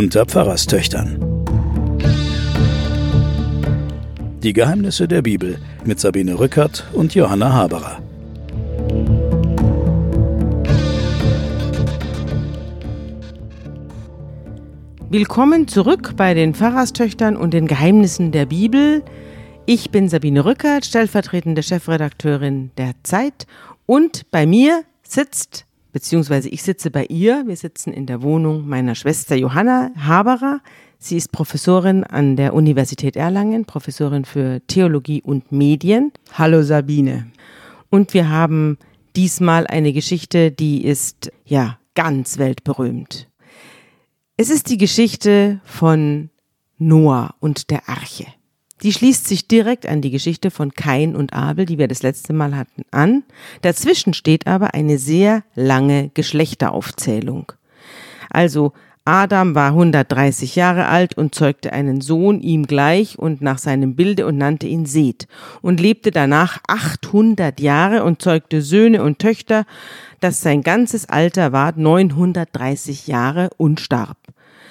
unter 0.00 0.24
Pfarrerstöchtern. 0.24 1.18
Die 4.42 4.54
Geheimnisse 4.54 5.06
der 5.06 5.20
Bibel 5.20 5.58
mit 5.84 6.00
Sabine 6.00 6.38
Rückert 6.38 6.88
und 6.94 7.14
Johanna 7.14 7.52
Haberer. 7.52 7.98
Willkommen 15.10 15.68
zurück 15.68 16.14
bei 16.16 16.32
den 16.32 16.54
Pfarrerstöchtern 16.54 17.36
und 17.36 17.52
den 17.52 17.66
Geheimnissen 17.66 18.32
der 18.32 18.46
Bibel. 18.46 19.02
Ich 19.66 19.90
bin 19.90 20.08
Sabine 20.08 20.46
Rückert, 20.46 20.86
stellvertretende 20.86 21.62
Chefredakteurin 21.62 22.70
der 22.78 22.94
Zeit 23.02 23.46
und 23.84 24.30
bei 24.30 24.46
mir 24.46 24.82
sitzt, 25.02 25.66
beziehungsweise 25.92 26.48
ich 26.48 26.62
sitze 26.62 26.90
bei 26.90 27.04
ihr, 27.06 27.44
wir 27.46 27.56
sitzen 27.56 27.92
in 27.92 28.06
der 28.06 28.22
Wohnung 28.22 28.68
meiner 28.68 28.94
Schwester 28.94 29.36
Johanna 29.36 29.90
Haberer. 29.96 30.60
Sie 30.98 31.16
ist 31.16 31.32
Professorin 31.32 32.04
an 32.04 32.36
der 32.36 32.54
Universität 32.54 33.16
Erlangen, 33.16 33.64
Professorin 33.64 34.24
für 34.24 34.60
Theologie 34.66 35.22
und 35.22 35.50
Medien. 35.50 36.12
Hallo 36.34 36.62
Sabine. 36.62 37.26
Und 37.88 38.14
wir 38.14 38.28
haben 38.28 38.78
diesmal 39.16 39.66
eine 39.66 39.92
Geschichte, 39.92 40.50
die 40.50 40.84
ist 40.84 41.32
ja 41.44 41.78
ganz 41.94 42.38
weltberühmt. 42.38 43.28
Es 44.36 44.50
ist 44.50 44.70
die 44.70 44.78
Geschichte 44.78 45.60
von 45.64 46.30
Noah 46.78 47.34
und 47.40 47.70
der 47.70 47.88
Arche. 47.88 48.26
Die 48.82 48.92
schließt 48.92 49.28
sich 49.28 49.46
direkt 49.46 49.86
an 49.86 50.00
die 50.00 50.10
Geschichte 50.10 50.50
von 50.50 50.72
Kain 50.72 51.14
und 51.14 51.32
Abel, 51.34 51.66
die 51.66 51.78
wir 51.78 51.88
das 51.88 52.02
letzte 52.02 52.32
Mal 52.32 52.56
hatten, 52.56 52.82
an. 52.90 53.24
Dazwischen 53.62 54.14
steht 54.14 54.46
aber 54.46 54.74
eine 54.74 54.98
sehr 54.98 55.42
lange 55.54 56.10
Geschlechteraufzählung. 56.14 57.52
Also 58.30 58.72
Adam 59.04 59.54
war 59.54 59.68
130 59.68 60.56
Jahre 60.56 60.86
alt 60.86 61.16
und 61.16 61.34
zeugte 61.34 61.72
einen 61.72 62.00
Sohn 62.00 62.40
ihm 62.40 62.66
gleich 62.66 63.18
und 63.18 63.40
nach 63.40 63.58
seinem 63.58 63.96
Bilde 63.96 64.26
und 64.26 64.36
nannte 64.36 64.66
ihn 64.66 64.86
Seth 64.86 65.26
und 65.62 65.80
lebte 65.80 66.10
danach 66.10 66.58
800 66.68 67.60
Jahre 67.60 68.04
und 68.04 68.22
zeugte 68.22 68.62
Söhne 68.62 69.02
und 69.02 69.18
Töchter, 69.18 69.64
dass 70.20 70.42
sein 70.42 70.62
ganzes 70.62 71.08
Alter 71.08 71.52
war 71.52 71.72
930 71.74 73.06
Jahre 73.06 73.50
und 73.56 73.80
starb. 73.80 74.18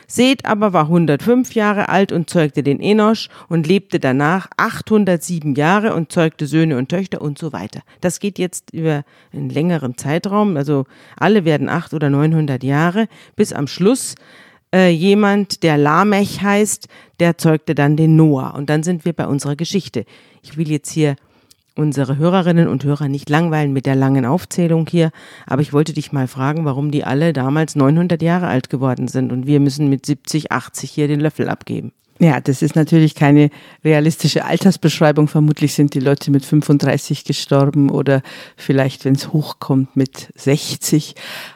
Seth 0.10 0.44
aber 0.46 0.74
war 0.74 0.86
105 0.86 1.54
Jahre 1.54 1.88
alt 1.88 2.12
und 2.12 2.30
zeugte 2.30 2.64
den 2.64 2.82
Enosch 2.82 3.30
und 3.48 3.68
lebte 3.68 4.00
danach 4.00 4.50
807 4.58 5.54
Jahre 5.54 5.94
und 5.94 6.12
zeugte 6.12 6.48
Söhne 6.48 6.78
und 6.78 6.90
Töchter 6.90 7.22
und 7.22 7.38
so 7.38 7.54
weiter. 7.54 7.82
Das 8.02 8.20
geht 8.20 8.40
jetzt 8.40 8.74
über 8.74 9.04
einen 9.32 9.50
längeren 9.50 9.98
Zeitraum, 9.98 10.58
also 10.58 10.86
alle 11.16 11.46
werden 11.46 11.70
800 11.70 11.94
oder 11.94 12.10
900 12.10 12.64
Jahre, 12.64 13.08
bis 13.36 13.54
am 13.54 13.68
Schluss 13.68 14.16
äh, 14.74 14.90
jemand, 14.90 15.64
der 15.64 15.78
Lamech 15.78 16.42
heißt, 16.42 16.88
der 17.20 17.38
zeugte 17.38 17.76
dann 17.76 17.96
den 17.96 18.16
Noah. 18.16 18.56
Und 18.56 18.70
dann 18.70 18.84
sind 18.84 19.06
wir 19.06 19.14
bei 19.14 19.28
unserer 19.28 19.56
Geschichte. 19.56 20.06
Ich 20.42 20.58
will 20.58 20.70
jetzt 20.70 20.92
hier 20.92 21.16
unsere 21.76 22.18
Hörerinnen 22.18 22.68
und 22.68 22.84
Hörer 22.84 23.08
nicht 23.08 23.30
langweilen 23.30 23.74
mit 23.74 23.86
der 23.86 23.96
langen 23.96 24.26
Aufzählung 24.26 24.88
hier, 24.90 25.12
aber 25.46 25.62
ich 25.62 25.74
wollte 25.74 25.94
dich 25.94 26.12
mal 26.12 26.28
fragen, 26.28 26.66
warum 26.66 26.92
die 26.92 27.04
alle 27.04 27.34
damals 27.34 27.76
900 27.76 28.22
Jahre 28.22 28.48
alt 28.48 28.70
geworden 28.70 29.08
sind 29.08 29.32
und 29.32 29.48
wir 29.48 29.60
müssen 29.60 29.90
mit 29.90 30.06
70, 30.06 30.52
80 30.52 30.92
hier 30.92 31.08
den 31.08 31.20
Löffel 31.20 31.50
abgeben. 31.50 31.92
Ja, 32.22 32.42
das 32.42 32.62
ist 32.62 32.76
natürlich 32.76 33.16
keine 33.16 33.50
realistische 33.86 34.44
Altersbeschreibung. 34.44 35.30
Vermutlich 35.30 35.74
sind 35.74 35.94
die 35.94 36.02
Leute 36.02 36.32
mit 36.32 36.44
35 36.44 37.24
gestorben 37.24 37.90
oder 37.90 38.22
vielleicht, 38.58 39.06
wenn 39.06 39.16
es 39.16 39.32
hochkommt, 39.32 39.96
mit 39.96 40.28
60. 40.36 41.16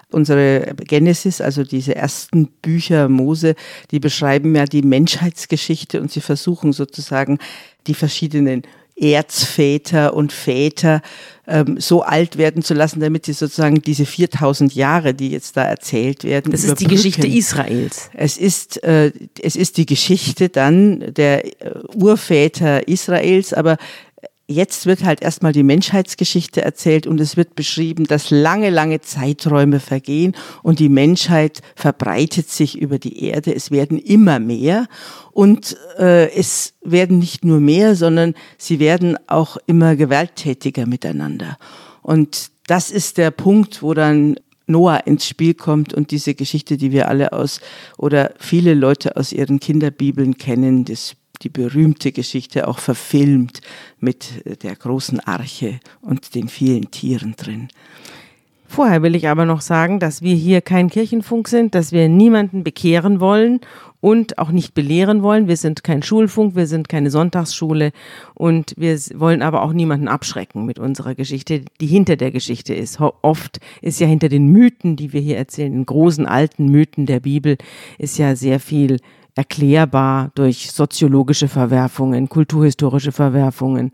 Unsere 0.09 0.73
Genesis, 0.77 1.42
also 1.42 1.66
diese 1.66 1.95
ersten 1.95 2.48
Bücher 2.61 3.09
Mose, 3.09 3.55
die 3.92 3.99
beschreiben 3.99 4.55
ja 4.55 4.64
die 4.64 4.83
Menschheitsgeschichte 4.83 5.99
und 5.99 6.11
sie 6.11 6.21
versuchen 6.21 6.71
sozusagen 6.71 7.39
die 7.88 7.93
verschiedenen 7.93 8.61
Erzväter 8.95 10.14
und 10.14 10.31
Väter 10.31 11.02
ähm, 11.48 11.80
so 11.80 12.04
alt 12.04 12.37
werden 12.37 12.61
zu 12.61 12.73
lassen, 12.73 12.99
damit 12.99 13.26
sie 13.26 13.33
sozusagen 13.33 13.81
diese 13.81 14.05
4000 14.05 14.76
Jahre, 14.76 15.14
die 15.14 15.30
jetzt 15.30 15.58
da 15.58 15.64
erzählt 15.64 16.23
werden, 16.23 16.52
das 16.52 16.64
ist 16.64 16.80
die 16.80 16.87
Geschichte 16.87 17.27
Israels. 17.27 18.09
Es 18.14 18.37
ist 18.37 18.83
äh, 18.83 19.11
es 19.42 19.55
ist 19.55 19.77
die 19.77 19.86
Geschichte 19.86 20.49
dann 20.49 21.14
der 21.14 21.45
äh, 21.45 21.52
Urväter 21.95 22.87
Israels, 22.87 23.53
aber 23.53 23.77
Jetzt 24.45 24.86
wird 24.86 25.05
halt 25.05 25.21
erstmal 25.21 25.54
die 25.54 25.64
Menschheitsgeschichte 25.64 26.61
erzählt 26.61 27.08
und 27.08 27.21
es 27.21 27.37
wird 27.37 27.55
beschrieben, 27.55 28.04
dass 28.04 28.30
lange, 28.30 28.70
lange 28.71 28.99
Zeiträume 28.99 29.80
vergehen 29.80 30.36
und 30.64 30.80
die 30.80 30.89
Menschheit 30.89 31.61
verbreitet 31.76 32.49
sich 32.49 32.77
über 32.77 32.99
die 32.99 33.23
Erde. 33.23 33.55
Es 33.55 33.71
werden 33.71 33.98
immer 33.98 34.39
mehr 34.39 34.87
und 35.32 35.77
äh, 35.98 36.30
es 36.33 36.73
werden 36.83 37.20
nicht 37.20 37.45
nur 37.45 37.61
mehr, 37.61 37.95
sondern 37.95 38.33
sie 38.58 38.80
werden 38.80 39.17
auch 39.27 39.55
immer 39.65 39.95
gewalttätiger 39.95 40.87
miteinander. 40.87 41.58
Und 42.02 42.52
das 42.67 42.92
ist 42.92 43.17
der 43.17 43.32
Punkt, 43.32 43.82
wo 43.82 43.93
dann 43.93 44.36
Noah 44.67 45.05
ins 45.05 45.26
Spiel 45.26 45.53
kommt 45.53 45.93
und 45.93 46.11
diese 46.11 46.36
Geschichte, 46.36 46.76
die 46.76 46.92
wir 46.92 47.08
alle 47.08 47.32
aus 47.32 47.61
oder 47.98 48.33
viele 48.39 48.73
Leute 48.73 49.15
aus 49.15 49.32
ihren 49.32 49.61
Kinderbibeln 49.61 50.37
kennen, 50.37 50.83
das 50.83 51.15
die 51.42 51.49
berühmte 51.49 52.11
Geschichte 52.11 52.67
auch 52.67 52.80
verfilmt 52.80 53.61
mit 53.99 54.44
der 54.64 54.76
großen 54.76 55.20
Arche 55.20 55.80
und 56.02 56.36
den 56.36 56.48
vielen 56.48 56.92
Tieren 56.92 57.36
drin. 57.36 57.70
Vorher 58.67 59.04
will 59.04 59.14
ich 59.14 59.27
aber 59.27 59.45
noch 59.45 59.61
sagen, 59.61 59.99
dass 59.99 60.23
wir 60.23 60.33
hier 60.33 60.61
kein 60.61 60.89
Kirchenfunk 60.89 61.48
sind, 61.48 61.76
dass 61.76 61.92
wir 61.92 62.10
niemanden 62.10 62.64
bekehren 62.64 63.20
wollen 63.20 63.61
und 64.02 64.39
auch 64.39 64.49
nicht 64.49 64.73
belehren 64.73 65.21
wollen. 65.21 65.48
Wir 65.48 65.58
sind 65.58 65.83
kein 65.83 66.02
Schulfunk, 66.02 66.55
wir 66.55 66.66
sind 66.66 66.89
keine 66.89 67.11
Sonntagsschule 67.11 67.92
und 68.33 68.73
wir 68.76 68.98
wollen 69.14 69.44
aber 69.44 69.61
auch 69.61 69.73
niemanden 69.73 70.08
abschrecken 70.08 70.65
mit 70.65 70.80
unserer 70.80 71.14
Geschichte, 71.14 71.61
die 71.82 71.86
hinter 71.86 72.15
der 72.15 72.32
Geschichte 72.32 72.73
ist. 72.73 73.00
Oft 73.00 73.60
ist 73.83 74.00
ja 74.00 74.08
hinter 74.08 74.27
den 74.27 74.48
Mythen, 74.48 74.95
die 74.95 75.14
wir 75.14 75.21
hier 75.21 75.38
erzählen, 75.38 75.71
den 75.71 75.86
großen 75.86 76.26
alten 76.26 76.65
Mythen 76.65 77.05
der 77.05 77.20
Bibel, 77.20 77.58
ist 78.00 78.17
ja 78.17 78.36
sehr 78.36 78.60
viel 78.60 78.98
erklärbar 79.36 80.32
durch 80.36 80.71
soziologische 80.71 81.48
Verwerfungen, 81.48 82.30
kulturhistorische 82.30 83.11
Verwerfungen. 83.11 83.92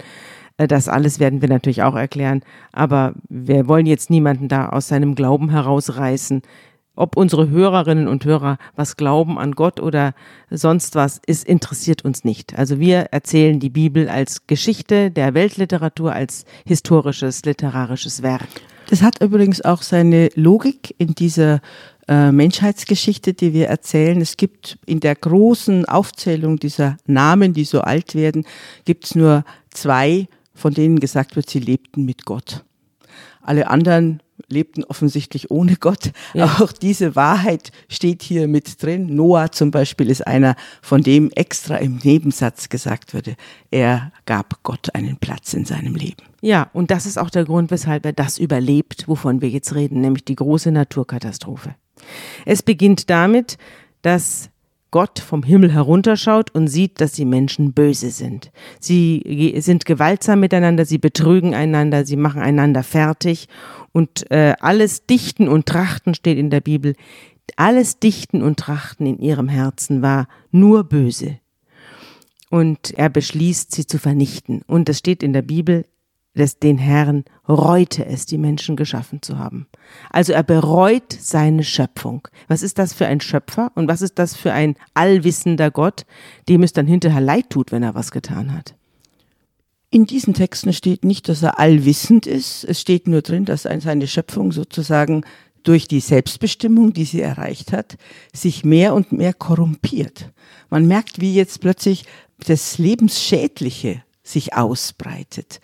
Äh, 0.57 0.67
das 0.67 0.87
alles 0.87 1.19
werden 1.19 1.41
wir 1.41 1.49
natürlich 1.49 1.83
auch 1.83 1.95
erklären. 1.95 2.41
Aber 2.71 3.13
wir 3.29 3.67
wollen 3.67 3.85
jetzt 3.85 4.09
niemanden 4.09 4.47
da 4.47 4.69
aus 4.69 4.87
seinem 4.87 5.15
Glauben 5.15 5.49
herausreißen. 5.49 6.41
Ob 6.95 7.15
unsere 7.15 7.49
Hörerinnen 7.49 8.09
und 8.09 8.25
Hörer 8.25 8.57
was 8.75 8.97
glauben 8.97 9.39
an 9.39 9.53
Gott 9.53 9.79
oder 9.79 10.13
sonst 10.49 10.95
was, 10.95 11.21
ist, 11.25 11.45
interessiert 11.45 12.03
uns 12.03 12.25
nicht. 12.25 12.59
Also 12.59 12.77
wir 12.77 13.07
erzählen 13.11 13.61
die 13.61 13.69
Bibel 13.69 14.09
als 14.09 14.47
Geschichte 14.47 15.09
der 15.09 15.33
Weltliteratur, 15.33 16.11
als 16.11 16.43
historisches, 16.65 17.45
literarisches 17.45 18.21
Werk. 18.21 18.49
Das 18.89 19.01
hat 19.01 19.21
übrigens 19.21 19.63
auch 19.63 19.81
seine 19.81 20.29
Logik 20.35 20.93
in 20.97 21.15
dieser 21.15 21.61
äh, 22.09 22.31
Menschheitsgeschichte, 22.31 23.35
die 23.35 23.53
wir 23.53 23.67
erzählen. 23.67 24.19
Es 24.19 24.35
gibt 24.35 24.79
in 24.87 24.99
der 24.99 25.15
großen 25.15 25.85
Aufzählung 25.85 26.57
dieser 26.57 26.97
Namen, 27.05 27.53
die 27.53 27.65
so 27.65 27.81
alt 27.81 28.15
werden, 28.15 28.45
gibt 28.83 29.05
es 29.05 29.15
nur 29.15 29.45
zwei, 29.69 30.27
von 30.55 30.73
denen 30.73 30.99
gesagt 30.99 31.35
wird, 31.35 31.49
sie 31.49 31.59
lebten 31.59 32.05
mit 32.05 32.25
Gott. 32.25 32.65
Alle 33.43 33.67
anderen 33.69 34.23
lebten 34.47 34.83
offensichtlich 34.85 35.51
ohne 35.51 35.75
Gott. 35.75 36.11
Ja. 36.33 36.45
Auch 36.59 36.71
diese 36.71 37.15
Wahrheit 37.15 37.71
steht 37.87 38.23
hier 38.23 38.47
mit 38.47 38.81
drin. 38.81 39.15
Noah 39.15 39.51
zum 39.51 39.69
Beispiel 39.69 40.09
ist 40.09 40.25
einer, 40.25 40.55
von 40.81 41.03
dem 41.03 41.29
extra 41.35 41.75
im 41.75 41.99
Nebensatz 42.03 42.69
gesagt 42.69 43.13
wurde, 43.13 43.35
er 43.69 44.11
gab 44.25 44.63
Gott 44.63 44.95
einen 44.95 45.17
Platz 45.17 45.53
in 45.53 45.65
seinem 45.65 45.95
Leben. 45.95 46.23
Ja, 46.41 46.69
und 46.73 46.89
das 46.89 47.05
ist 47.05 47.19
auch 47.19 47.29
der 47.29 47.45
Grund, 47.45 47.69
weshalb 47.69 48.05
er 48.05 48.13
das 48.13 48.39
überlebt, 48.39 49.07
wovon 49.07 49.41
wir 49.41 49.49
jetzt 49.49 49.75
reden, 49.75 50.01
nämlich 50.01 50.25
die 50.25 50.35
große 50.35 50.71
Naturkatastrophe. 50.71 51.75
Es 52.45 52.63
beginnt 52.63 53.09
damit, 53.09 53.57
dass 54.01 54.49
Gott 54.91 55.19
vom 55.19 55.43
Himmel 55.43 55.71
herunterschaut 55.71 56.53
und 56.55 56.67
sieht, 56.67 56.99
dass 56.99 57.11
die 57.11 57.25
Menschen 57.25 57.73
böse 57.73 58.09
sind. 58.09 58.51
Sie 58.79 59.53
sind 59.59 59.85
gewaltsam 59.85 60.39
miteinander, 60.39 60.85
sie 60.85 60.97
betrügen 60.97 61.53
einander, 61.53 62.05
sie 62.05 62.15
machen 62.15 62.41
einander 62.41 62.81
fertig 62.81 63.47
und 63.91 64.29
äh, 64.31 64.55
alles 64.59 65.05
Dichten 65.05 65.47
und 65.47 65.67
Trachten 65.67 66.15
steht 66.15 66.37
in 66.37 66.49
der 66.49 66.61
Bibel. 66.61 66.95
Alles 67.55 67.99
Dichten 67.99 68.41
und 68.41 68.57
Trachten 68.57 69.05
in 69.05 69.19
ihrem 69.19 69.47
Herzen 69.47 70.01
war 70.01 70.27
nur 70.51 70.83
böse. 70.83 71.39
Und 72.49 72.97
er 72.97 73.09
beschließt, 73.09 73.71
sie 73.71 73.85
zu 73.85 73.99
vernichten. 73.99 74.63
Und 74.65 74.89
es 74.89 74.97
steht 74.97 75.21
in 75.21 75.33
der 75.33 75.43
Bibel, 75.43 75.85
des 76.35 76.59
den 76.59 76.77
Herrn 76.77 77.25
reute 77.47 78.05
es, 78.05 78.25
die 78.25 78.37
Menschen 78.37 78.75
geschaffen 78.75 79.21
zu 79.21 79.37
haben. 79.37 79.67
Also 80.09 80.33
er 80.33 80.43
bereut 80.43 81.11
seine 81.19 81.63
Schöpfung. 81.63 82.27
Was 82.47 82.61
ist 82.61 82.77
das 82.77 82.93
für 82.93 83.07
ein 83.07 83.21
Schöpfer 83.21 83.71
und 83.75 83.87
was 83.87 84.01
ist 84.01 84.19
das 84.19 84.35
für 84.35 84.53
ein 84.53 84.75
allwissender 84.93 85.71
Gott, 85.71 86.05
dem 86.47 86.63
es 86.63 86.73
dann 86.73 86.87
hinterher 86.87 87.21
leid 87.21 87.49
tut, 87.49 87.71
wenn 87.71 87.83
er 87.83 87.95
was 87.95 88.11
getan 88.11 88.53
hat? 88.53 88.75
In 89.91 90.05
diesen 90.05 90.35
Texten 90.35 90.71
steht 90.71 91.03
nicht, 91.03 91.27
dass 91.29 91.41
er 91.41 91.59
allwissend 91.59 92.27
ist. 92.27 92.63
Es 92.63 92.79
steht 92.79 93.07
nur 93.07 93.23
drin, 93.23 93.45
dass 93.45 93.63
seine 93.63 94.07
Schöpfung 94.07 94.51
sozusagen 94.51 95.23
durch 95.63 95.87
die 95.87 95.99
Selbstbestimmung, 95.99 96.93
die 96.93 97.05
sie 97.05 97.21
erreicht 97.21 97.73
hat, 97.73 97.97
sich 98.31 98.63
mehr 98.63 98.93
und 98.93 99.11
mehr 99.11 99.33
korrumpiert. 99.33 100.31
Man 100.69 100.87
merkt, 100.87 101.19
wie 101.19 101.33
jetzt 101.33 101.59
plötzlich 101.59 102.05
das 102.37 102.77
Lebensschädliche 102.77 104.03
sich 104.23 104.53
ausbreitet. 104.53 105.59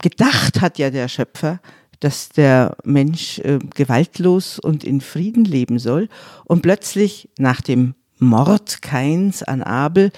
Gedacht 0.00 0.60
hat 0.60 0.78
ja 0.78 0.90
der 0.90 1.08
Schöpfer, 1.08 1.60
dass 2.00 2.28
der 2.28 2.76
Mensch 2.84 3.38
äh, 3.40 3.58
gewaltlos 3.74 4.58
und 4.58 4.84
in 4.84 5.00
Frieden 5.00 5.44
leben 5.44 5.78
soll. 5.78 6.08
Und 6.44 6.62
plötzlich 6.62 7.28
nach 7.38 7.60
dem 7.60 7.94
Mord 8.18 8.82
Kains 8.82 9.42
an 9.42 9.62
Abel 9.62 10.10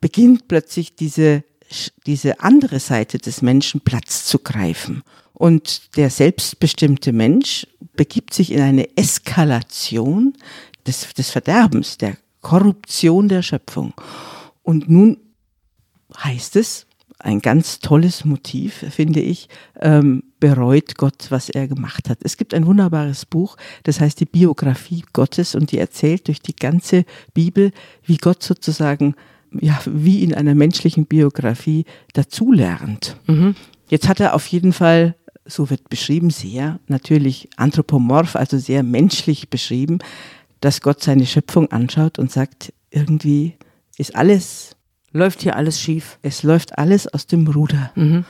beginnt 0.00 0.48
plötzlich 0.48 0.96
diese, 0.96 1.44
diese 2.06 2.40
andere 2.40 2.80
Seite 2.80 3.18
des 3.18 3.42
Menschen 3.42 3.80
Platz 3.80 4.24
zu 4.24 4.38
greifen. 4.38 5.02
Und 5.32 5.96
der 5.96 6.10
selbstbestimmte 6.10 7.12
Mensch 7.12 7.66
begibt 7.94 8.32
sich 8.32 8.52
in 8.52 8.60
eine 8.60 8.96
Eskalation 8.96 10.34
des, 10.86 11.12
des 11.12 11.30
Verderbens, 11.30 11.98
der 11.98 12.16
Korruption 12.40 13.28
der 13.28 13.42
Schöpfung. 13.42 13.92
Und 14.62 14.88
nun 14.88 15.18
heißt 16.16 16.56
es, 16.56 16.86
ein 17.26 17.40
ganz 17.40 17.80
tolles 17.80 18.24
Motiv, 18.24 18.84
finde 18.88 19.20
ich, 19.20 19.48
ähm, 19.80 20.22
bereut 20.38 20.96
Gott, 20.96 21.26
was 21.30 21.50
er 21.50 21.66
gemacht 21.66 22.08
hat. 22.08 22.18
Es 22.22 22.36
gibt 22.36 22.54
ein 22.54 22.66
wunderbares 22.66 23.26
Buch, 23.26 23.56
das 23.82 24.00
heißt 24.00 24.20
die 24.20 24.26
Biografie 24.26 25.04
Gottes 25.12 25.56
und 25.56 25.72
die 25.72 25.78
erzählt 25.78 26.28
durch 26.28 26.40
die 26.40 26.54
ganze 26.54 27.04
Bibel, 27.34 27.72
wie 28.04 28.16
Gott 28.18 28.44
sozusagen, 28.44 29.16
ja, 29.50 29.80
wie 29.86 30.22
in 30.22 30.34
einer 30.34 30.54
menschlichen 30.54 31.06
Biografie 31.06 31.84
dazulernt. 32.12 33.16
Mhm. 33.26 33.56
Jetzt 33.88 34.08
hat 34.08 34.20
er 34.20 34.34
auf 34.34 34.46
jeden 34.46 34.72
Fall, 34.72 35.16
so 35.44 35.68
wird 35.68 35.88
beschrieben, 35.88 36.30
sehr 36.30 36.78
natürlich 36.86 37.48
anthropomorph, 37.56 38.36
also 38.36 38.56
sehr 38.56 38.84
menschlich 38.84 39.50
beschrieben, 39.50 39.98
dass 40.60 40.80
Gott 40.80 41.02
seine 41.02 41.26
Schöpfung 41.26 41.72
anschaut 41.72 42.20
und 42.20 42.30
sagt, 42.30 42.72
irgendwie 42.90 43.54
ist 43.98 44.14
alles 44.14 44.75
läuft 45.16 45.42
hier 45.42 45.56
alles 45.56 45.80
schief. 45.80 46.18
Es 46.22 46.42
läuft 46.42 46.78
alles 46.78 47.06
aus 47.08 47.26
dem 47.26 47.46
Ruder. 47.48 47.90
Mhm. 47.94 48.24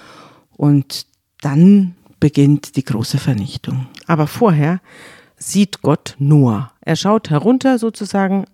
Und 0.57 1.07
dann 1.41 1.95
beginnt 2.21 2.77
die 2.77 2.85
große 2.85 3.19
Vernichtung. 3.19 3.87
Aber 4.07 4.27
vorher 4.27 4.81
sieht 5.39 5.83
Gott 5.83 6.17
Noah. 6.19 6.73
Er 6.81 6.97
schaut 6.97 7.29
herunter 7.29 7.79
sozusagen 7.79 8.47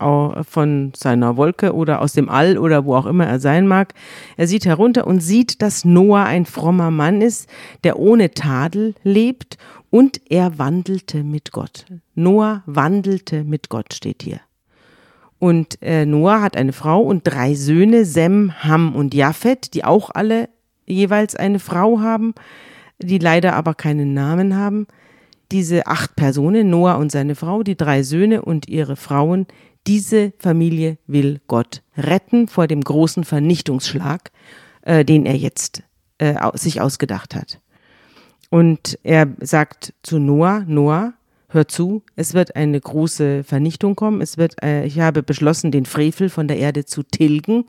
von 0.48 0.92
seiner 0.96 1.36
Wolke 1.36 1.74
oder 1.74 2.00
aus 2.00 2.12
dem 2.12 2.28
All 2.28 2.58
oder 2.58 2.84
wo 2.84 2.96
auch 2.96 3.06
immer 3.06 3.26
er 3.26 3.38
sein 3.38 3.68
mag. 3.68 3.94
Er 4.36 4.48
sieht 4.48 4.66
herunter 4.66 5.06
und 5.06 5.20
sieht, 5.20 5.62
dass 5.62 5.84
Noah 5.84 6.24
ein 6.24 6.44
frommer 6.44 6.90
Mann 6.90 7.20
ist, 7.20 7.48
der 7.84 7.98
ohne 7.98 8.32
Tadel 8.32 8.94
lebt 9.04 9.58
und 9.90 10.20
er 10.28 10.58
wandelte 10.58 11.22
mit 11.22 11.52
Gott. 11.52 11.86
Noah 12.14 12.62
wandelte 12.66 13.44
mit 13.44 13.68
Gott 13.68 13.94
steht 13.94 14.22
hier. 14.22 14.40
Und 15.42 15.82
äh, 15.82 16.06
Noah 16.06 16.40
hat 16.40 16.56
eine 16.56 16.72
Frau 16.72 17.00
und 17.00 17.22
drei 17.24 17.56
Söhne, 17.56 18.04
Sem, 18.04 18.62
Ham 18.62 18.94
und 18.94 19.12
Japhet, 19.12 19.74
die 19.74 19.82
auch 19.82 20.10
alle 20.10 20.48
jeweils 20.86 21.34
eine 21.34 21.58
Frau 21.58 21.98
haben, 21.98 22.32
die 23.00 23.18
leider 23.18 23.54
aber 23.54 23.74
keinen 23.74 24.14
Namen 24.14 24.54
haben. 24.54 24.86
Diese 25.50 25.88
acht 25.88 26.14
Personen, 26.14 26.70
Noah 26.70 26.94
und 26.98 27.10
seine 27.10 27.34
Frau, 27.34 27.64
die 27.64 27.76
drei 27.76 28.04
Söhne 28.04 28.42
und 28.42 28.68
ihre 28.68 28.94
Frauen, 28.94 29.48
diese 29.88 30.32
Familie 30.38 30.96
will 31.08 31.40
Gott 31.48 31.82
retten 31.96 32.46
vor 32.46 32.68
dem 32.68 32.80
großen 32.80 33.24
Vernichtungsschlag, 33.24 34.30
äh, 34.82 35.04
den 35.04 35.26
er 35.26 35.34
jetzt 35.34 35.82
äh, 36.18 36.36
sich 36.54 36.80
ausgedacht 36.80 37.34
hat. 37.34 37.60
Und 38.48 38.96
er 39.02 39.26
sagt 39.40 39.92
zu 40.04 40.20
Noah, 40.20 40.62
Noah, 40.68 41.14
hör 41.52 41.68
zu, 41.68 42.02
es 42.16 42.34
wird 42.34 42.56
eine 42.56 42.80
große 42.80 43.44
Vernichtung 43.44 43.96
kommen. 43.96 44.20
Es 44.20 44.38
wird, 44.38 44.62
äh, 44.62 44.84
ich 44.84 45.00
habe 45.00 45.22
beschlossen, 45.22 45.70
den 45.70 45.86
Frevel 45.86 46.28
von 46.28 46.48
der 46.48 46.58
Erde 46.58 46.84
zu 46.84 47.02
tilgen. 47.02 47.64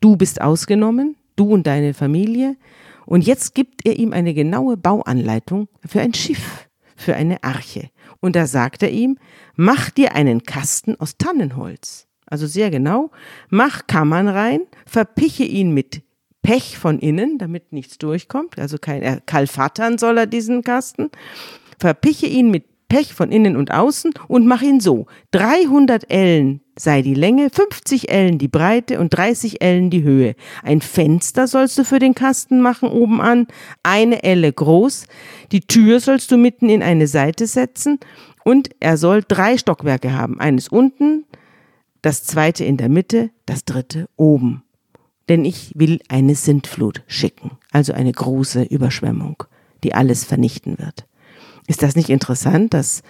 Du 0.00 0.16
bist 0.16 0.40
ausgenommen, 0.40 1.16
du 1.36 1.52
und 1.52 1.66
deine 1.66 1.94
Familie. 1.94 2.56
Und 3.06 3.26
jetzt 3.26 3.54
gibt 3.54 3.86
er 3.86 3.98
ihm 3.98 4.12
eine 4.12 4.34
genaue 4.34 4.76
Bauanleitung 4.76 5.68
für 5.86 6.00
ein 6.00 6.14
Schiff, 6.14 6.68
für 6.96 7.14
eine 7.14 7.42
Arche. 7.42 7.90
Und 8.20 8.36
da 8.36 8.46
sagt 8.46 8.82
er 8.82 8.90
ihm, 8.90 9.18
mach 9.56 9.90
dir 9.90 10.14
einen 10.14 10.42
Kasten 10.42 10.94
aus 11.00 11.16
Tannenholz. 11.16 12.06
Also 12.26 12.46
sehr 12.46 12.70
genau. 12.70 13.10
Mach 13.48 13.86
Kammern 13.86 14.28
rein, 14.28 14.60
verpiche 14.86 15.42
ihn 15.42 15.74
mit 15.74 16.02
Pech 16.42 16.78
von 16.78 16.98
innen, 16.98 17.38
damit 17.38 17.72
nichts 17.72 17.98
durchkommt. 17.98 18.58
Also 18.58 18.78
kein 18.78 19.02
äh, 19.02 19.20
Kalfattern 19.26 19.98
soll 19.98 20.18
er 20.18 20.26
diesen 20.26 20.62
Kasten. 20.62 21.10
Verpiche 21.78 22.26
ihn 22.26 22.50
mit 22.50 22.69
Pech 22.90 23.14
von 23.14 23.30
innen 23.30 23.56
und 23.56 23.70
außen 23.70 24.12
und 24.26 24.46
mach 24.46 24.62
ihn 24.62 24.80
so. 24.80 25.06
300 25.30 26.10
Ellen 26.10 26.60
sei 26.76 27.02
die 27.02 27.14
Länge, 27.14 27.48
50 27.48 28.10
Ellen 28.10 28.36
die 28.36 28.48
Breite 28.48 28.98
und 28.98 29.16
30 29.16 29.62
Ellen 29.62 29.90
die 29.90 30.02
Höhe. 30.02 30.34
Ein 30.64 30.80
Fenster 30.80 31.46
sollst 31.46 31.78
du 31.78 31.84
für 31.84 32.00
den 32.00 32.16
Kasten 32.16 32.60
machen 32.60 32.90
oben 32.90 33.20
an, 33.20 33.46
eine 33.84 34.24
Elle 34.24 34.52
groß. 34.52 35.06
Die 35.52 35.60
Tür 35.60 36.00
sollst 36.00 36.32
du 36.32 36.36
mitten 36.36 36.68
in 36.68 36.82
eine 36.82 37.06
Seite 37.06 37.46
setzen 37.46 38.00
und 38.44 38.70
er 38.80 38.96
soll 38.96 39.22
drei 39.26 39.56
Stockwerke 39.56 40.12
haben. 40.12 40.40
Eines 40.40 40.66
unten, 40.66 41.24
das 42.02 42.24
zweite 42.24 42.64
in 42.64 42.76
der 42.76 42.88
Mitte, 42.88 43.30
das 43.46 43.64
dritte 43.64 44.08
oben. 44.16 44.64
Denn 45.28 45.44
ich 45.44 45.70
will 45.76 46.00
eine 46.08 46.34
Sintflut 46.34 47.04
schicken, 47.06 47.52
also 47.70 47.92
eine 47.92 48.10
große 48.10 48.64
Überschwemmung, 48.64 49.44
die 49.84 49.94
alles 49.94 50.24
vernichten 50.24 50.76
wird. 50.80 51.06
Ist 51.66 51.82
das 51.82 51.96
nicht 51.96 52.10
interessant, 52.10 52.74
dass 52.74 53.02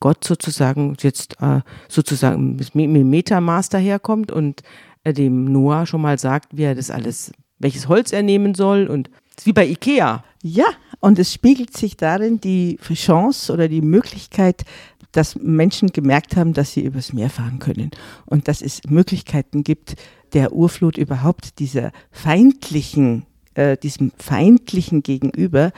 Gott 0.00 0.24
sozusagen 0.24 0.96
jetzt 1.00 1.36
äh, 1.40 1.60
sozusagen 1.88 2.56
mit 2.56 2.74
dem 2.74 3.10
Metamaß 3.10 3.68
daherkommt 3.68 4.32
und 4.32 4.62
äh, 5.04 5.12
dem 5.12 5.44
Noah 5.44 5.86
schon 5.86 6.00
mal 6.00 6.18
sagt, 6.18 6.56
wie 6.56 6.62
er 6.62 6.74
das 6.74 6.90
alles, 6.90 7.32
welches 7.58 7.86
Holz 7.86 8.12
er 8.12 8.22
nehmen 8.22 8.54
soll 8.54 8.86
und 8.86 9.10
wie 9.44 9.52
bei 9.52 9.66
Ikea. 9.66 10.24
Ja, 10.42 10.66
und 11.00 11.18
es 11.18 11.32
spiegelt 11.32 11.76
sich 11.76 11.96
darin 11.96 12.40
die 12.40 12.78
Chance 12.94 13.52
oder 13.52 13.68
die 13.68 13.82
Möglichkeit, 13.82 14.64
dass 15.12 15.36
Menschen 15.36 15.88
gemerkt 15.88 16.36
haben, 16.36 16.52
dass 16.52 16.72
sie 16.72 16.84
übers 16.84 17.12
Meer 17.12 17.30
fahren 17.30 17.58
können 17.58 17.90
und 18.26 18.48
dass 18.48 18.62
es 18.62 18.82
Möglichkeiten 18.88 19.64
gibt, 19.64 19.96
der 20.32 20.52
Urflut 20.52 20.96
überhaupt 20.96 21.58
dieser 21.58 21.92
feindlichen, 22.10 23.26
äh, 23.54 23.76
diesem 23.76 24.12
feindlichen 24.16 25.02
Gegenüber 25.02 25.72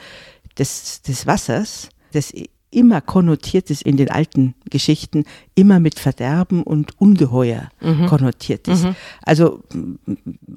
des, 0.57 1.01
des 1.01 1.25
Wassers 1.25 1.89
das 2.13 2.33
immer 2.73 3.01
konnotiert 3.01 3.69
ist 3.69 3.83
in 3.83 3.97
den 3.97 4.09
alten 4.09 4.55
Geschichten, 4.69 5.25
immer 5.55 5.79
mit 5.79 5.99
Verderben 5.99 6.63
und 6.63 6.99
Ungeheuer 6.99 7.69
mhm. 7.81 8.07
konnotiert 8.07 8.67
ist. 8.67 8.83
Mhm. 8.83 8.95
Also 9.21 9.61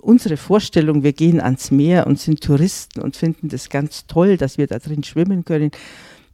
unsere 0.01 0.37
Vorstellung, 0.37 1.03
wir 1.03 1.13
gehen 1.13 1.41
ans 1.41 1.71
Meer 1.71 2.07
und 2.07 2.19
sind 2.19 2.41
Touristen 2.43 3.03
und 3.03 3.17
finden 3.17 3.49
das 3.49 3.69
ganz 3.69 4.07
toll, 4.07 4.37
dass 4.37 4.59
wir 4.59 4.67
da 4.67 4.79
drin 4.79 5.05
schwimmen 5.05 5.45
können, 5.45 5.71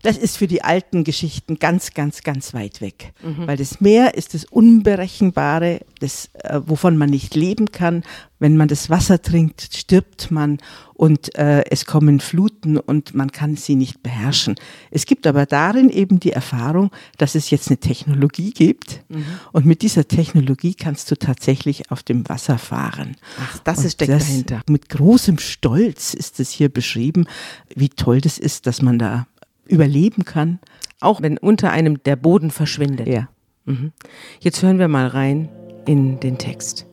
das 0.02 0.18
ist 0.18 0.37
für 0.37 0.49
die 0.49 0.62
alten 0.62 1.04
Geschichten 1.04 1.59
ganz, 1.59 1.94
ganz, 1.94 2.23
ganz 2.23 2.54
weit 2.54 2.80
weg. 2.80 3.12
Mhm. 3.23 3.47
Weil 3.47 3.56
das 3.56 3.80
Meer 3.80 4.14
ist 4.14 4.35
das 4.35 4.44
Unberechenbare, 4.44 5.80
das, 6.00 6.30
äh, 6.35 6.61
wovon 6.66 6.97
man 6.97 7.11
nicht 7.11 7.35
leben 7.37 7.71
kann. 7.71 8.02
Wenn 8.40 8.56
man 8.56 8.66
das 8.66 8.90
Wasser 8.90 9.23
trinkt, 9.23 9.68
stirbt 9.73 10.32
man 10.32 10.59
und 10.94 11.37
äh, 11.37 11.64
es 11.71 11.87
kommen 11.87 12.18
Fluten 12.18 12.76
und 12.76 13.14
man 13.14 13.30
kann 13.30 13.56
sie 13.56 13.76
nicht 13.76 14.02
beherrschen. 14.02 14.56
Es 14.90 15.06
gibt 15.06 15.28
aber 15.28 15.47
darin 15.47 15.88
eben 15.88 16.18
die 16.18 16.32
Erfahrung, 16.32 16.90
dass 17.18 17.37
es 17.37 17.50
jetzt 17.50 17.68
eine 17.68 17.78
Technologie 17.78 18.50
gibt 18.50 19.04
mhm. 19.09 19.25
und 19.52 19.64
mit 19.64 19.82
dieser 19.82 20.09
Technologie 20.09 20.75
kannst 20.75 21.09
du 21.12 21.16
tatsächlich 21.16 21.92
auf 21.92 22.02
dem 22.02 22.28
Wasser 22.28 22.59
fahren. 22.59 23.16
Ach, 23.40 23.59
das 23.61 23.85
ist 23.85 23.92
steckt 23.92 24.11
das, 24.11 24.26
dahinter. 24.26 24.62
Mit 24.68 24.88
großem 24.88 25.38
Stolz 25.38 26.12
ist 26.12 26.40
es 26.40 26.50
hier 26.50 26.68
beschrieben, 26.68 27.26
wie 27.75 27.88
toll 27.90 28.21
das 28.21 28.38
ist, 28.38 28.66
dass 28.66 28.82
man 28.82 28.99
da 28.99 29.26
überleben 29.66 30.25
kann. 30.25 30.59
Auch 31.00 31.21
wenn 31.21 31.38
unter 31.38 31.71
einem 31.71 32.02
der 32.04 32.16
Boden 32.16 32.50
verschwindet. 32.50 33.09
Ja. 33.09 33.28
Mhm. 33.64 33.92
Jetzt 34.40 34.62
hören 34.62 34.78
wir 34.78 34.88
mal 34.88 35.07
rein 35.07 35.49
in 35.87 36.21
den 36.21 36.38
Text. 36.38 36.87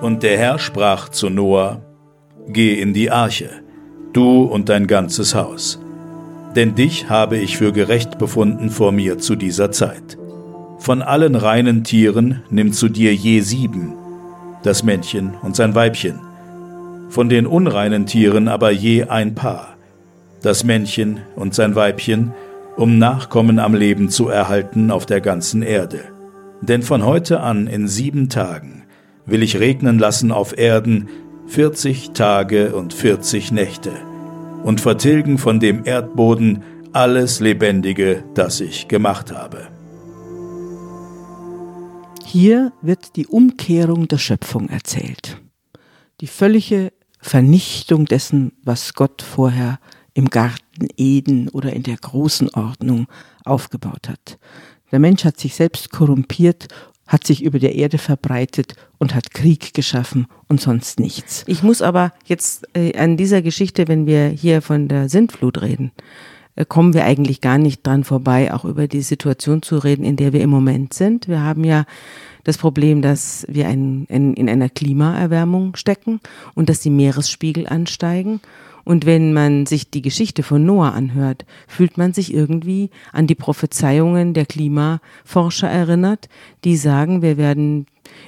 Und 0.00 0.22
der 0.22 0.38
Herr 0.38 0.58
sprach 0.58 1.08
zu 1.08 1.30
Noah, 1.30 1.82
Geh 2.48 2.80
in 2.80 2.94
die 2.94 3.10
Arche, 3.10 3.50
du 4.12 4.42
und 4.42 4.68
dein 4.68 4.86
ganzes 4.86 5.34
Haus, 5.34 5.80
denn 6.54 6.76
dich 6.76 7.10
habe 7.10 7.36
ich 7.38 7.56
für 7.56 7.72
gerecht 7.72 8.18
befunden 8.18 8.70
vor 8.70 8.92
mir 8.92 9.18
zu 9.18 9.34
dieser 9.34 9.72
Zeit. 9.72 10.16
Von 10.78 11.02
allen 11.02 11.34
reinen 11.34 11.82
Tieren 11.82 12.42
nimm 12.50 12.72
zu 12.72 12.88
dir 12.88 13.14
je 13.14 13.40
sieben, 13.40 13.94
das 14.62 14.84
Männchen 14.84 15.34
und 15.42 15.56
sein 15.56 15.74
Weibchen, 15.74 16.20
von 17.08 17.28
den 17.28 17.46
unreinen 17.46 18.06
Tieren 18.06 18.48
aber 18.48 18.70
je 18.70 19.04
ein 19.04 19.34
Paar, 19.34 19.76
das 20.42 20.64
Männchen 20.64 21.20
und 21.34 21.54
sein 21.54 21.74
Weibchen, 21.74 22.34
um 22.76 22.98
Nachkommen 22.98 23.58
am 23.58 23.74
Leben 23.74 24.10
zu 24.10 24.28
erhalten 24.28 24.90
auf 24.90 25.06
der 25.06 25.20
ganzen 25.20 25.62
Erde. 25.62 26.00
Denn 26.60 26.82
von 26.82 27.04
heute 27.04 27.40
an 27.40 27.66
in 27.66 27.88
sieben 27.88 28.28
Tagen 28.28 28.84
will 29.24 29.42
ich 29.42 29.58
regnen 29.58 29.98
lassen 29.98 30.30
auf 30.30 30.56
Erden 30.56 31.08
vierzig 31.46 32.10
Tage 32.12 32.74
und 32.74 32.92
vierzig 32.92 33.52
Nächte, 33.52 33.92
und 34.62 34.80
vertilgen 34.80 35.38
von 35.38 35.60
dem 35.60 35.84
Erdboden 35.84 36.62
alles 36.92 37.40
Lebendige, 37.40 38.24
das 38.34 38.60
ich 38.60 38.88
gemacht 38.88 39.32
habe. 39.32 39.68
Hier 42.24 42.72
wird 42.82 43.16
die 43.16 43.26
Umkehrung 43.26 44.08
der 44.08 44.18
Schöpfung 44.18 44.68
erzählt. 44.68 45.40
Die 46.20 46.26
völlige 46.26 46.92
Vernichtung 47.26 48.06
dessen, 48.06 48.52
was 48.62 48.94
Gott 48.94 49.20
vorher 49.20 49.80
im 50.14 50.30
Garten 50.30 50.88
Eden 50.96 51.48
oder 51.48 51.72
in 51.72 51.82
der 51.82 51.96
großen 51.96 52.50
Ordnung 52.54 53.06
aufgebaut 53.44 54.08
hat. 54.08 54.38
Der 54.92 55.00
Mensch 55.00 55.24
hat 55.24 55.38
sich 55.40 55.56
selbst 55.56 55.90
korrumpiert, 55.90 56.68
hat 57.08 57.26
sich 57.26 57.42
über 57.42 57.58
der 57.58 57.74
Erde 57.74 57.98
verbreitet 57.98 58.74
und 58.98 59.14
hat 59.14 59.32
Krieg 59.32 59.74
geschaffen 59.74 60.26
und 60.48 60.60
sonst 60.60 61.00
nichts. 61.00 61.42
Ich 61.48 61.64
muss 61.64 61.82
aber 61.82 62.12
jetzt 62.24 62.64
äh, 62.76 62.96
an 62.96 63.16
dieser 63.16 63.42
Geschichte, 63.42 63.88
wenn 63.88 64.06
wir 64.06 64.28
hier 64.28 64.62
von 64.62 64.86
der 64.86 65.08
Sintflut 65.08 65.60
reden, 65.62 65.90
äh, 66.54 66.64
kommen 66.64 66.94
wir 66.94 67.04
eigentlich 67.04 67.40
gar 67.40 67.58
nicht 67.58 67.84
dran 67.84 68.04
vorbei, 68.04 68.54
auch 68.54 68.64
über 68.64 68.86
die 68.86 69.02
Situation 69.02 69.62
zu 69.62 69.78
reden, 69.78 70.04
in 70.04 70.16
der 70.16 70.32
wir 70.32 70.40
im 70.40 70.50
Moment 70.50 70.94
sind. 70.94 71.26
Wir 71.26 71.42
haben 71.42 71.64
ja 71.64 71.86
das 72.46 72.58
Problem, 72.58 73.02
dass 73.02 73.44
wir 73.48 73.66
ein, 73.66 74.06
in, 74.08 74.34
in 74.34 74.48
einer 74.48 74.68
Klimaerwärmung 74.68 75.74
stecken 75.74 76.20
und 76.54 76.68
dass 76.68 76.80
die 76.80 76.90
Meeresspiegel 76.90 77.66
ansteigen. 77.66 78.40
Und 78.84 79.04
wenn 79.04 79.32
man 79.32 79.66
sich 79.66 79.90
die 79.90 80.00
Geschichte 80.00 80.44
von 80.44 80.64
Noah 80.64 80.92
anhört, 80.92 81.44
fühlt 81.66 81.98
man 81.98 82.12
sich 82.12 82.32
irgendwie 82.32 82.90
an 83.12 83.26
die 83.26 83.34
Prophezeiungen 83.34 84.32
der 84.32 84.46
Klimaforscher 84.46 85.68
erinnert, 85.68 86.28
die 86.62 86.76
sagen, 86.76 87.20
wir 87.20 87.36
werden 87.36 87.86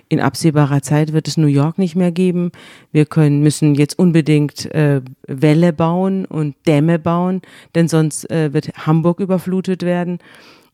in 0.09 0.19
absehbarer 0.19 0.83
Zeit 0.83 1.13
wird 1.13 1.29
es 1.29 1.37
New 1.37 1.47
York 1.47 1.79
nicht 1.79 1.95
mehr 1.95 2.11
geben. 2.11 2.51
Wir 2.91 3.07
können, 3.07 3.41
müssen 3.41 3.77
jetzt 3.77 4.01
unbedingt 4.01 4.67
äh, 4.75 5.01
Wälle 5.29 5.73
bauen 5.73 6.25
und 6.25 6.57
Dämme 6.67 6.99
bauen, 6.99 7.41
denn 7.77 7.87
sonst 7.87 8.29
äh, 8.29 8.53
wird 8.53 8.73
Hamburg 8.85 9.21
überflutet 9.21 9.85
werden 9.85 10.19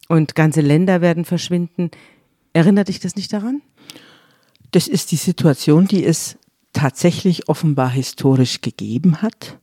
und 0.08 0.34
ganze 0.34 0.62
Länder 0.62 1.02
werden 1.02 1.26
verschwinden. 1.26 1.90
Erinnert 2.54 2.88
dich 2.88 3.00
das 3.00 3.16
nicht 3.16 3.32
daran? 3.32 3.60
Das 4.70 4.88
ist 4.88 5.12
die 5.12 5.16
Situation, 5.16 5.86
die 5.86 6.04
es 6.04 6.38
tatsächlich 6.72 7.48
offenbar 7.48 7.90
historisch 7.90 8.62
gegeben 8.62 9.20
hat. 9.20 9.58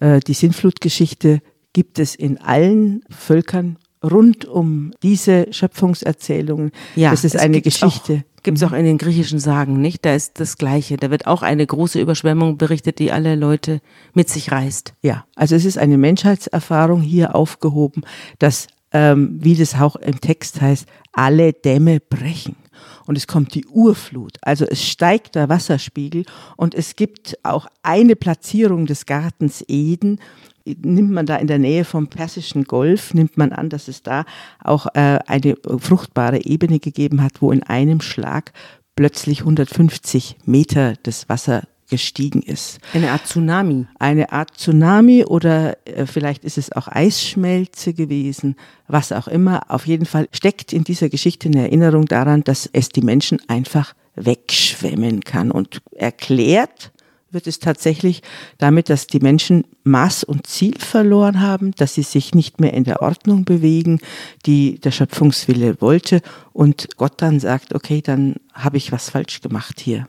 Äh, 0.00 0.20
die 0.20 0.34
Sintflutgeschichte 0.34 1.40
gibt 1.72 1.98
es 1.98 2.14
in 2.14 2.38
allen 2.38 3.04
Völkern 3.10 3.78
rund 4.02 4.44
um 4.44 4.92
diese 5.02 5.46
Schöpfungserzählungen. 5.50 6.70
Ja, 6.94 7.10
das 7.10 7.24
ist 7.24 7.36
eine 7.36 7.60
Geschichte. 7.60 8.24
Gibt 8.42 8.58
es 8.58 8.64
auch 8.64 8.72
in 8.72 8.84
den 8.84 8.98
griechischen 8.98 9.40
Sagen, 9.40 9.80
nicht? 9.80 10.04
Da 10.04 10.14
ist 10.14 10.38
das 10.38 10.56
Gleiche. 10.56 10.96
Da 10.96 11.10
wird 11.10 11.26
auch 11.26 11.42
eine 11.42 11.66
große 11.66 12.00
Überschwemmung 12.00 12.58
berichtet, 12.58 12.98
die 12.98 13.10
alle 13.10 13.34
Leute 13.34 13.80
mit 14.14 14.28
sich 14.28 14.52
reißt. 14.52 14.94
Ja, 15.02 15.24
also 15.34 15.56
es 15.56 15.64
ist 15.64 15.78
eine 15.78 15.98
Menschheitserfahrung 15.98 17.00
hier 17.00 17.34
aufgehoben, 17.34 18.02
dass, 18.38 18.68
ähm, 18.96 19.38
wie 19.42 19.54
das 19.54 19.74
auch 19.74 19.96
im 19.96 20.22
Text 20.22 20.62
heißt, 20.62 20.88
alle 21.12 21.52
Dämme 21.52 22.00
brechen. 22.00 22.56
Und 23.04 23.18
es 23.18 23.26
kommt 23.26 23.54
die 23.54 23.66
Urflut. 23.66 24.38
Also 24.40 24.64
es 24.64 24.82
steigt 24.82 25.34
der 25.34 25.50
Wasserspiegel 25.50 26.24
und 26.56 26.74
es 26.74 26.96
gibt 26.96 27.38
auch 27.42 27.66
eine 27.82 28.16
Platzierung 28.16 28.86
des 28.86 29.04
Gartens 29.04 29.62
Eden, 29.68 30.18
nimmt 30.64 31.10
man 31.10 31.26
da 31.26 31.36
in 31.36 31.46
der 31.46 31.58
Nähe 31.58 31.84
vom 31.84 32.08
Persischen 32.08 32.64
Golf, 32.64 33.12
nimmt 33.12 33.36
man 33.36 33.52
an, 33.52 33.68
dass 33.68 33.86
es 33.86 34.02
da 34.02 34.24
auch 34.64 34.86
äh, 34.94 35.18
eine 35.26 35.56
fruchtbare 35.78 36.44
Ebene 36.44 36.80
gegeben 36.80 37.22
hat, 37.22 37.42
wo 37.42 37.52
in 37.52 37.62
einem 37.62 38.00
Schlag 38.00 38.52
plötzlich 38.96 39.40
150 39.40 40.38
Meter 40.46 40.94
das 41.02 41.28
Wasser 41.28 41.64
gestiegen 41.88 42.42
ist. 42.42 42.78
Eine 42.92 43.12
Art 43.12 43.26
Tsunami. 43.26 43.86
Eine 43.98 44.32
Art 44.32 44.56
Tsunami 44.56 45.24
oder 45.24 45.76
äh, 45.86 46.06
vielleicht 46.06 46.44
ist 46.44 46.58
es 46.58 46.72
auch 46.72 46.88
Eisschmelze 46.88 47.94
gewesen, 47.94 48.56
was 48.88 49.12
auch 49.12 49.28
immer. 49.28 49.70
Auf 49.70 49.86
jeden 49.86 50.06
Fall 50.06 50.28
steckt 50.32 50.72
in 50.72 50.84
dieser 50.84 51.08
Geschichte 51.08 51.48
eine 51.48 51.62
Erinnerung 51.62 52.06
daran, 52.06 52.44
dass 52.44 52.68
es 52.72 52.88
die 52.88 53.02
Menschen 53.02 53.40
einfach 53.48 53.94
wegschwemmen 54.14 55.20
kann 55.20 55.50
und 55.50 55.80
erklärt 55.92 56.92
wird 57.30 57.46
es 57.46 57.58
tatsächlich 57.58 58.22
damit, 58.58 58.88
dass 58.88 59.06
die 59.06 59.20
Menschen 59.20 59.64
Maß 59.84 60.24
und 60.24 60.46
Ziel 60.46 60.78
verloren 60.78 61.40
haben, 61.40 61.72
dass 61.72 61.94
sie 61.94 62.02
sich 62.02 62.34
nicht 62.34 62.60
mehr 62.60 62.72
in 62.72 62.84
der 62.84 63.02
Ordnung 63.02 63.44
bewegen, 63.44 64.00
die 64.46 64.78
der 64.78 64.90
Schöpfungswille 64.90 65.80
wollte 65.80 66.22
und 66.52 66.96
Gott 66.96 67.14
dann 67.18 67.40
sagt, 67.40 67.74
okay, 67.74 68.00
dann 68.00 68.36
habe 68.54 68.78
ich 68.78 68.90
was 68.90 69.10
falsch 69.10 69.40
gemacht 69.40 69.80
hier. 69.80 70.08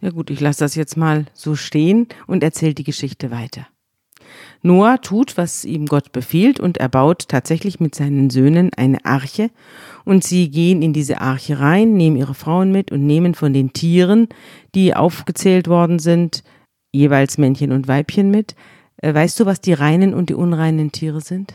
Ja 0.00 0.10
gut, 0.10 0.30
ich 0.30 0.40
lasse 0.40 0.60
das 0.60 0.74
jetzt 0.74 0.96
mal 0.96 1.26
so 1.32 1.56
stehen 1.56 2.06
und 2.26 2.42
erzähle 2.42 2.74
die 2.74 2.84
Geschichte 2.84 3.30
weiter. 3.30 3.66
Noah 4.62 5.00
tut, 5.00 5.36
was 5.36 5.64
ihm 5.64 5.86
Gott 5.86 6.12
befiehlt 6.12 6.60
und 6.60 6.78
er 6.78 6.88
baut 6.88 7.28
tatsächlich 7.28 7.80
mit 7.80 7.94
seinen 7.94 8.30
Söhnen 8.30 8.72
eine 8.76 9.04
Arche 9.04 9.50
und 10.04 10.24
sie 10.24 10.50
gehen 10.50 10.82
in 10.82 10.92
diese 10.92 11.20
Arche 11.20 11.60
rein, 11.60 11.94
nehmen 11.94 12.16
ihre 12.16 12.34
Frauen 12.34 12.72
mit 12.72 12.92
und 12.92 13.06
nehmen 13.06 13.34
von 13.34 13.52
den 13.52 13.72
Tieren, 13.72 14.28
die 14.74 14.94
aufgezählt 14.94 15.68
worden 15.68 15.98
sind, 15.98 16.42
jeweils 16.92 17.38
Männchen 17.38 17.72
und 17.72 17.88
Weibchen 17.88 18.30
mit. 18.30 18.54
Äh, 18.98 19.14
weißt 19.14 19.38
du, 19.40 19.46
was 19.46 19.60
die 19.60 19.72
reinen 19.72 20.14
und 20.14 20.30
die 20.30 20.34
unreinen 20.34 20.92
Tiere 20.92 21.20
sind? 21.20 21.54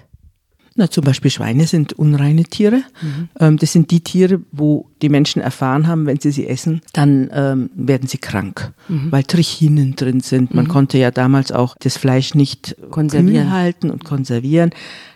Na, 0.82 0.90
zum 0.90 1.04
Beispiel 1.04 1.30
Schweine 1.30 1.68
sind 1.68 1.94
unreine 1.94 2.44
Tiere. 2.44 2.78
Mhm. 3.04 3.30
Ähm, 3.40 3.58
das 3.58 3.72
sind 3.72 3.92
die 3.92 4.00
Tiere, 4.00 4.42
wo 4.52 4.90
die 5.04 5.10
Menschen 5.10 5.40
erfahren 5.40 5.86
haben, 5.86 6.08
wenn 6.08 6.20
sie 6.20 6.32
sie 6.32 6.48
essen, 6.48 6.82
dann 6.94 7.30
ähm, 7.32 7.70
werden 7.76 8.08
sie 8.08 8.18
krank, 8.18 8.74
mhm. 8.88 9.12
weil 9.12 9.24
Trichinen 9.24 9.96
drin 9.96 10.22
sind. 10.22 10.56
Man 10.56 10.66
mhm. 10.66 10.70
konnte 10.70 10.98
ja 10.98 11.12
damals 11.12 11.52
auch 11.52 11.76
das 11.82 11.98
Fleisch 11.98 12.34
nicht 12.34 12.76
konservieren 12.90 13.52
halten 13.52 13.92
und 13.92 14.06
konservieren. 14.06 14.72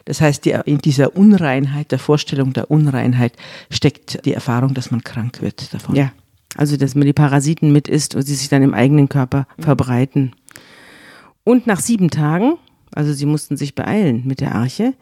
Das 0.05 0.21
heißt, 0.21 0.45
die, 0.45 0.55
in 0.65 0.77
dieser 0.77 1.17
Unreinheit, 1.17 1.91
der 1.91 1.97
Vorstellung 1.97 2.53
der 2.53 2.69
Unreinheit 2.69 3.33
steckt 3.71 4.23
die 4.23 4.33
Erfahrung, 4.33 4.75
dass 4.75 4.91
man 4.91 5.03
krank 5.03 5.41
wird 5.41 5.73
davon. 5.73 5.95
Ja, 5.95 6.11
also 6.55 6.77
dass 6.77 6.93
man 6.93 7.07
die 7.07 7.13
Parasiten 7.13 7.71
mit 7.71 7.87
isst 7.87 8.13
und 8.13 8.21
sie 8.21 8.35
sich 8.35 8.49
dann 8.49 8.61
im 8.61 8.75
eigenen 8.75 9.09
Körper 9.09 9.47
mhm. 9.57 9.63
verbreiten. 9.63 10.33
Und 11.43 11.65
nach 11.65 11.79
sieben 11.79 12.11
Tagen, 12.11 12.53
also 12.93 13.13
sie 13.13 13.25
mussten 13.25 13.57
sich 13.57 13.73
beeilen 13.73 14.21
mit 14.27 14.41
der 14.41 14.53
Arche, 14.53 14.93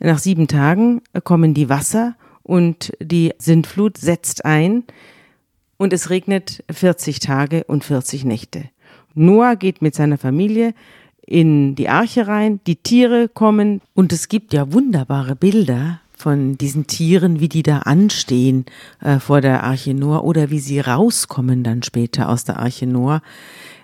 nach 0.00 0.18
sieben 0.18 0.48
Tagen 0.48 1.02
kommen 1.24 1.54
die 1.54 1.68
Wasser 1.68 2.16
und 2.42 2.92
die 3.00 3.32
Sintflut 3.38 3.98
setzt 3.98 4.44
ein 4.44 4.84
und 5.76 5.92
es 5.92 6.10
regnet 6.10 6.64
40 6.70 7.20
Tage 7.20 7.64
und 7.64 7.84
40 7.84 8.24
Nächte. 8.24 8.64
Noah 9.14 9.56
geht 9.56 9.82
mit 9.82 9.94
seiner 9.94 10.18
Familie 10.18 10.74
in 11.26 11.74
die 11.74 11.88
Arche 11.88 12.26
rein, 12.26 12.60
die 12.66 12.76
Tiere 12.76 13.28
kommen 13.28 13.80
und 13.94 14.12
es 14.12 14.28
gibt 14.28 14.52
ja 14.52 14.72
wunderbare 14.72 15.36
Bilder 15.36 16.00
von 16.20 16.58
diesen 16.58 16.86
Tieren, 16.86 17.40
wie 17.40 17.48
die 17.48 17.62
da 17.62 17.78
anstehen 17.78 18.66
äh, 19.00 19.18
vor 19.18 19.40
der 19.40 19.64
Arche 19.64 19.94
Noah 19.94 20.24
oder 20.24 20.50
wie 20.50 20.60
sie 20.60 20.80
rauskommen 20.80 21.62
dann 21.62 21.82
später 21.82 22.28
aus 22.28 22.44
der 22.44 22.58
Arche 22.58 22.86
Noah. 22.86 23.22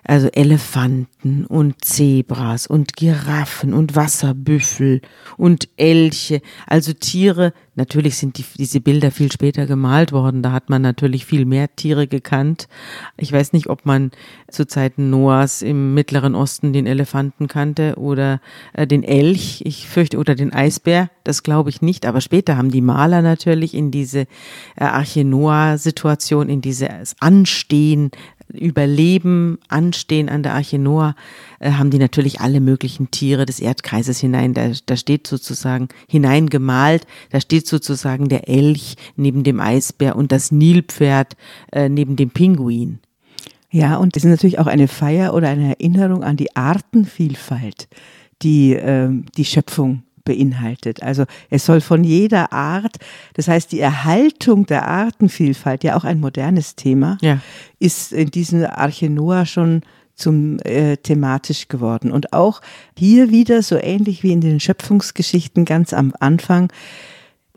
Also 0.09 0.29
Elefanten 0.29 1.47
und 1.47 1.85
Zebras 1.85 2.69
und 2.69 2.95
Giraffen 2.95 3.75
und 3.75 3.97
Wasserbüffel 3.97 5.01
und 5.37 5.69
Elche, 5.77 6.43
also 6.65 6.93
Tiere. 6.93 7.53
Natürlich 7.75 8.17
sind 8.17 8.39
die, 8.39 8.45
diese 8.57 8.81
Bilder 8.81 9.11
viel 9.11 9.33
später 9.33 9.67
gemalt 9.67 10.13
worden. 10.13 10.45
Da 10.45 10.53
hat 10.53 10.71
man 10.71 10.81
natürlich 10.81 11.27
viel 11.27 11.45
mehr 11.45 11.75
Tiere 11.75 12.07
gekannt. 12.07 12.69
Ich 13.17 13.33
weiß 13.33 13.53
nicht, 13.53 13.69
ob 13.69 13.85
man 13.85 14.13
zu 14.49 14.67
Zeiten 14.67 15.11
Noahs 15.11 15.63
im 15.63 15.93
Mittleren 15.95 16.37
Osten 16.37 16.73
den 16.73 16.87
Elefanten 16.87 17.49
kannte 17.49 17.97
oder 17.97 18.41
äh, 18.75 18.87
den 18.87 19.03
Elch. 19.03 19.63
Ich 19.65 19.89
fürchte, 19.89 20.19
oder 20.19 20.37
den 20.37 20.53
Eisbär. 20.53 21.11
Das 21.25 21.43
glaube 21.43 21.71
ich 21.71 21.83
nicht. 21.83 22.07
Aber 22.07 22.21
später 22.21 22.57
haben 22.57 22.71
die 22.71 22.81
Maler 22.81 23.23
natürlich 23.23 23.75
in 23.75 23.91
diese 23.91 24.21
äh, 24.21 24.85
Arche 24.85 25.25
Noah-Situation, 25.25 26.49
in 26.49 26.61
dieses 26.61 27.17
Anstehen 27.19 28.13
Überleben, 28.53 29.59
Anstehen 29.69 30.29
an 30.29 30.43
der 30.43 30.55
Arche 30.55 30.79
Noah, 30.79 31.15
äh, 31.59 31.73
haben 31.73 31.91
die 31.91 31.99
natürlich 31.99 32.41
alle 32.41 32.61
möglichen 32.61 33.11
Tiere 33.11 33.47
des 33.47 33.61
Erdkreises 33.61 34.21
hinein. 34.21 34.55
Da, 34.55 34.71
da 34.87 34.97
steht 34.97 35.27
sozusagen 35.27 35.89
hineingemalt, 36.09 37.07
da 37.31 37.41
steht 37.41 37.67
sozusagen 37.67 38.29
der 38.29 38.49
Elch 38.49 38.97
neben 39.17 39.45
dem 39.45 39.61
Eisbär 39.61 40.17
und 40.17 40.33
das 40.33 40.53
Nilpferd 40.53 41.37
äh, 41.73 41.89
neben 41.89 42.17
dem 42.17 42.31
Pinguin. 42.31 43.01
Ja, 43.71 43.97
und 43.97 44.17
das 44.17 44.25
ist 44.25 44.31
natürlich 44.31 44.59
auch 44.59 44.69
eine 44.69 44.89
Feier 44.89 45.35
oder 45.35 45.49
eine 45.49 45.71
Erinnerung 45.79 46.23
an 46.23 46.37
die 46.37 46.55
Artenvielfalt, 46.55 47.89
die 48.43 48.75
äh, 48.75 49.11
die 49.37 49.45
Schöpfung 49.45 50.03
beinhaltet. 50.27 51.03
Also 51.03 51.25
es 51.49 51.65
soll 51.65 51.81
von 51.81 52.05
jeder 52.05 52.53
Art, 52.53 52.97
das 53.33 53.49
heißt 53.49 53.73
die 53.73 53.81
Erhaltung 53.81 54.67
der 54.67 54.87
Artenvielfalt, 54.87 55.83
ja 55.85 55.97
auch 55.97 56.05
ein 56.05 56.21
modernes 56.21 56.77
Thema, 56.77 57.17
ja. 57.23 57.41
ist 57.79 58.13
in 58.13 58.31
diesem 58.31 58.67
Arche 58.67 59.09
Noah 59.09 59.47
schon 59.47 59.81
zum 60.15 60.59
äh, 60.61 60.97
thematisch 60.99 61.69
geworden. 61.69 62.11
Und 62.11 62.35
auch 62.35 62.61
hier 62.99 63.31
wieder, 63.31 63.63
so 63.63 63.77
ähnlich 63.77 64.23
wie 64.23 64.33
in 64.33 64.41
den 64.43 64.61
Schöpfungsgeschichten 64.61 65.65
ganz 65.65 65.95
am 65.95 66.13
Anfang, 66.21 66.71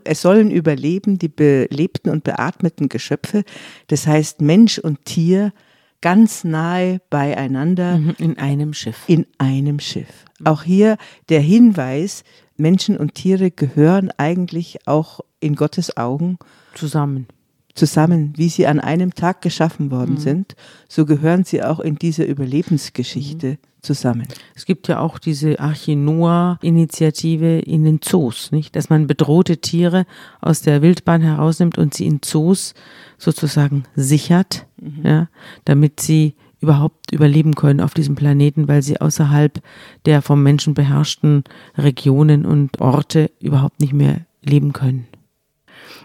es 0.04 0.22
sollen 0.22 0.50
überleben 0.50 1.18
die 1.18 1.28
belebten 1.28 2.10
und 2.10 2.24
beatmeten 2.24 2.88
Geschöpfe, 2.88 3.44
das 3.88 4.06
heißt 4.06 4.40
Mensch 4.40 4.78
und 4.78 5.04
Tier 5.04 5.52
ganz 6.00 6.44
nahe 6.44 7.00
beieinander. 7.10 7.98
Mhm, 7.98 8.14
in 8.18 8.38
einem 8.38 8.72
Schiff. 8.72 9.04
In 9.06 9.26
einem 9.38 9.80
Schiff. 9.80 10.24
Auch 10.44 10.62
hier 10.62 10.96
der 11.28 11.40
Hinweis, 11.40 12.24
Menschen 12.60 12.96
und 12.96 13.14
Tiere 13.14 13.50
gehören 13.50 14.10
eigentlich 14.16 14.86
auch 14.86 15.20
in 15.40 15.56
Gottes 15.56 15.96
Augen 15.96 16.38
zusammen. 16.74 17.26
Zusammen, 17.74 18.34
wie 18.36 18.48
sie 18.48 18.66
an 18.66 18.80
einem 18.80 19.14
Tag 19.14 19.42
geschaffen 19.42 19.90
worden 19.90 20.16
mhm. 20.16 20.20
sind, 20.20 20.56
so 20.88 21.06
gehören 21.06 21.44
sie 21.44 21.62
auch 21.62 21.80
in 21.80 21.96
dieser 21.96 22.26
Überlebensgeschichte 22.26 23.46
mhm. 23.52 23.56
zusammen. 23.80 24.28
Es 24.56 24.66
gibt 24.66 24.88
ja 24.88 24.98
auch 24.98 25.18
diese 25.18 25.60
Arche 25.60 25.94
Noah-Initiative 25.94 27.60
in 27.60 27.84
den 27.84 28.02
Zoos, 28.02 28.50
nicht? 28.50 28.74
Dass 28.74 28.90
man 28.90 29.06
bedrohte 29.06 29.58
Tiere 29.58 30.04
aus 30.40 30.62
der 30.62 30.82
Wildbahn 30.82 31.22
herausnimmt 31.22 31.78
und 31.78 31.94
sie 31.94 32.06
in 32.06 32.20
Zoos 32.22 32.74
sozusagen 33.18 33.84
sichert, 33.94 34.66
mhm. 34.76 35.00
ja, 35.04 35.28
damit 35.64 36.00
sie 36.00 36.34
überhaupt 36.60 37.12
überleben 37.12 37.54
können 37.54 37.80
auf 37.80 37.94
diesem 37.94 38.14
Planeten, 38.14 38.68
weil 38.68 38.82
sie 38.82 39.00
außerhalb 39.00 39.60
der 40.04 40.22
vom 40.22 40.42
Menschen 40.42 40.74
beherrschten 40.74 41.44
Regionen 41.76 42.44
und 42.44 42.80
Orte 42.80 43.30
überhaupt 43.40 43.80
nicht 43.80 43.92
mehr 43.92 44.26
leben 44.42 44.72
können. 44.72 45.06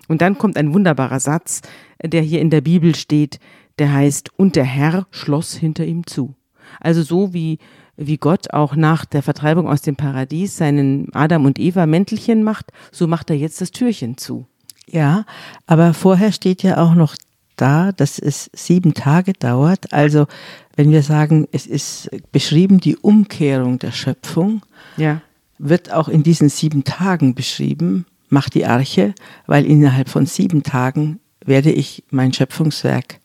Und 0.07 0.21
dann 0.21 0.37
kommt 0.37 0.57
ein 0.57 0.73
wunderbarer 0.73 1.19
Satz, 1.19 1.61
der 2.01 2.21
hier 2.21 2.41
in 2.41 2.49
der 2.49 2.61
Bibel 2.61 2.95
steht, 2.95 3.39
der 3.79 3.91
heißt, 3.91 4.29
und 4.37 4.55
der 4.55 4.63
Herr 4.63 5.07
schloss 5.11 5.53
hinter 5.53 5.85
ihm 5.85 6.07
zu. 6.07 6.35
Also 6.79 7.03
so 7.03 7.33
wie, 7.33 7.59
wie 7.97 8.17
Gott 8.17 8.53
auch 8.53 8.75
nach 8.75 9.05
der 9.05 9.23
Vertreibung 9.23 9.67
aus 9.67 9.81
dem 9.81 9.95
Paradies 9.95 10.57
seinen 10.57 11.13
Adam 11.13 11.45
und 11.45 11.59
Eva 11.59 11.85
Mäntelchen 11.85 12.43
macht, 12.43 12.71
so 12.91 13.07
macht 13.07 13.29
er 13.29 13.37
jetzt 13.37 13.61
das 13.61 13.71
Türchen 13.71 14.17
zu. 14.17 14.45
Ja, 14.87 15.25
aber 15.65 15.93
vorher 15.93 16.31
steht 16.31 16.63
ja 16.63 16.77
auch 16.77 16.93
noch 16.93 17.15
da, 17.55 17.91
dass 17.91 18.19
es 18.19 18.49
sieben 18.53 18.93
Tage 18.93 19.33
dauert. 19.33 19.93
Also 19.93 20.27
wenn 20.75 20.91
wir 20.91 21.03
sagen, 21.03 21.47
es 21.51 21.65
ist 21.65 22.09
beschrieben 22.31 22.79
die 22.79 22.97
Umkehrung 22.97 23.79
der 23.79 23.91
Schöpfung, 23.91 24.61
ja. 24.97 25.21
wird 25.57 25.91
auch 25.91 26.09
in 26.09 26.23
diesen 26.23 26.49
sieben 26.49 26.83
Tagen 26.83 27.35
beschrieben, 27.35 28.05
mach 28.29 28.49
die 28.49 28.65
Arche, 28.65 29.13
weil 29.47 29.65
innerhalb 29.65 30.09
von 30.09 30.25
sieben 30.25 30.63
Tagen 30.63 31.19
werde 31.45 31.71
ich 31.71 32.03
mein 32.09 32.33
Schöpfungswerk 32.33 33.19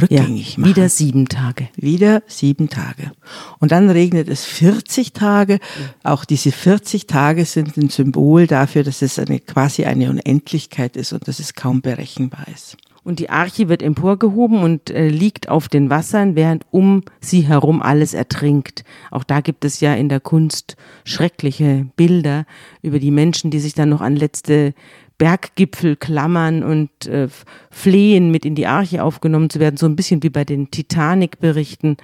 rückgängig 0.00 0.54
ja, 0.54 0.60
machen. 0.60 0.70
Wieder 0.70 0.88
sieben 0.88 1.28
Tage. 1.28 1.68
Wieder 1.76 2.22
sieben 2.26 2.68
Tage. 2.68 3.12
Und 3.58 3.72
dann 3.72 3.90
regnet 3.90 4.28
es 4.28 4.44
40 4.44 5.12
Tage. 5.12 5.58
Auch 6.02 6.24
diese 6.24 6.52
40 6.52 7.06
Tage 7.06 7.44
sind 7.44 7.76
ein 7.76 7.88
Symbol 7.88 8.46
dafür, 8.46 8.84
dass 8.84 9.02
es 9.02 9.18
eine, 9.18 9.40
quasi 9.40 9.84
eine 9.84 10.10
Unendlichkeit 10.10 10.96
ist 10.96 11.12
und 11.12 11.26
dass 11.28 11.38
es 11.38 11.54
kaum 11.54 11.80
berechenbar 11.80 12.46
ist. 12.54 12.76
Und 13.02 13.18
die 13.18 13.30
Arche 13.30 13.68
wird 13.68 13.82
emporgehoben 13.82 14.62
und 14.62 14.90
äh, 14.90 15.08
liegt 15.08 15.48
auf 15.48 15.68
den 15.68 15.88
Wassern, 15.88 16.36
während 16.36 16.66
um 16.70 17.02
sie 17.20 17.42
herum 17.42 17.80
alles 17.80 18.12
ertrinkt. 18.12 18.84
Auch 19.10 19.24
da 19.24 19.40
gibt 19.40 19.64
es 19.64 19.80
ja 19.80 19.94
in 19.94 20.08
der 20.08 20.20
Kunst 20.20 20.76
schreckliche 21.04 21.86
Bilder 21.96 22.44
über 22.82 22.98
die 22.98 23.10
Menschen, 23.10 23.50
die 23.50 23.60
sich 23.60 23.74
dann 23.74 23.88
noch 23.88 24.02
an 24.02 24.16
letzte 24.16 24.74
Berggipfel 25.16 25.96
klammern 25.96 26.62
und 26.62 27.06
äh, 27.06 27.28
flehen, 27.70 28.30
mit 28.30 28.44
in 28.44 28.54
die 28.54 28.66
Arche 28.66 29.02
aufgenommen 29.02 29.50
zu 29.50 29.60
werden, 29.60 29.76
so 29.76 29.86
ein 29.86 29.96
bisschen 29.96 30.22
wie 30.22 30.30
bei 30.30 30.44
den 30.44 30.70
Titanic-Berichten 30.70 31.96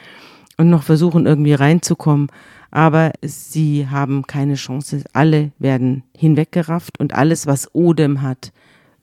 und 0.56 0.70
noch 0.70 0.82
versuchen 0.82 1.26
irgendwie 1.26 1.54
reinzukommen. 1.54 2.28
Aber 2.70 3.12
sie 3.22 3.88
haben 3.88 4.26
keine 4.26 4.54
Chance. 4.54 5.04
Alle 5.12 5.52
werden 5.58 6.02
hinweggerafft 6.16 6.98
und 7.00 7.14
alles, 7.14 7.46
was 7.46 7.74
Odem 7.74 8.22
hat, 8.22 8.52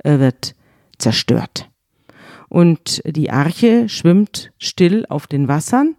äh, 0.04 0.20
wird 0.20 0.56
zerstört 0.98 1.70
und 2.54 3.02
die 3.04 3.32
Arche 3.32 3.90
schwimmt 3.90 4.52
still 4.60 5.08
auf 5.10 5.26
den 5.26 5.48
Wassern 5.48 5.96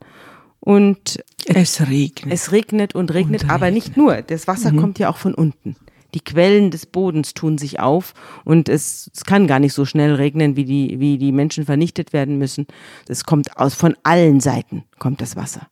und 0.61 1.19
es 1.47 1.89
regnet. 1.89 2.33
Es 2.33 2.53
regnet 2.53 2.95
und 2.95 3.13
regnet, 3.13 3.43
und 3.43 3.51
aber 3.51 3.73
nicht 3.73 3.97
nur. 3.97 4.23
Das 4.23 4.47
Wasser 4.47 4.71
mhm. 4.71 4.77
kommt 4.77 4.99
ja 5.01 5.11
auch 5.11 5.17
von 5.17 5.35
unten. 5.35 5.75
Die 6.15 6.21
Quellen 6.21 6.71
des 6.71 6.87
Bodens 6.87 7.35
tun 7.35 7.59
sich 7.59 7.81
auf 7.81 8.15
und 8.45 8.69
es, 8.69 9.11
es, 9.13 9.25
kann 9.25 9.49
gar 9.49 9.59
nicht 9.59 9.73
so 9.73 9.85
schnell 9.85 10.15
regnen, 10.15 10.55
wie 10.55 10.65
die, 10.65 11.01
wie 11.01 11.19
die 11.19 11.33
Menschen 11.33 11.65
vernichtet 11.65 12.13
werden 12.13 12.39
müssen. 12.39 12.69
Es 13.09 13.25
kommt 13.25 13.59
aus 13.59 13.75
von 13.75 13.97
allen 14.05 14.39
Seiten 14.39 14.85
kommt 15.01 15.21
das 15.23 15.35
Wasser. 15.35 15.67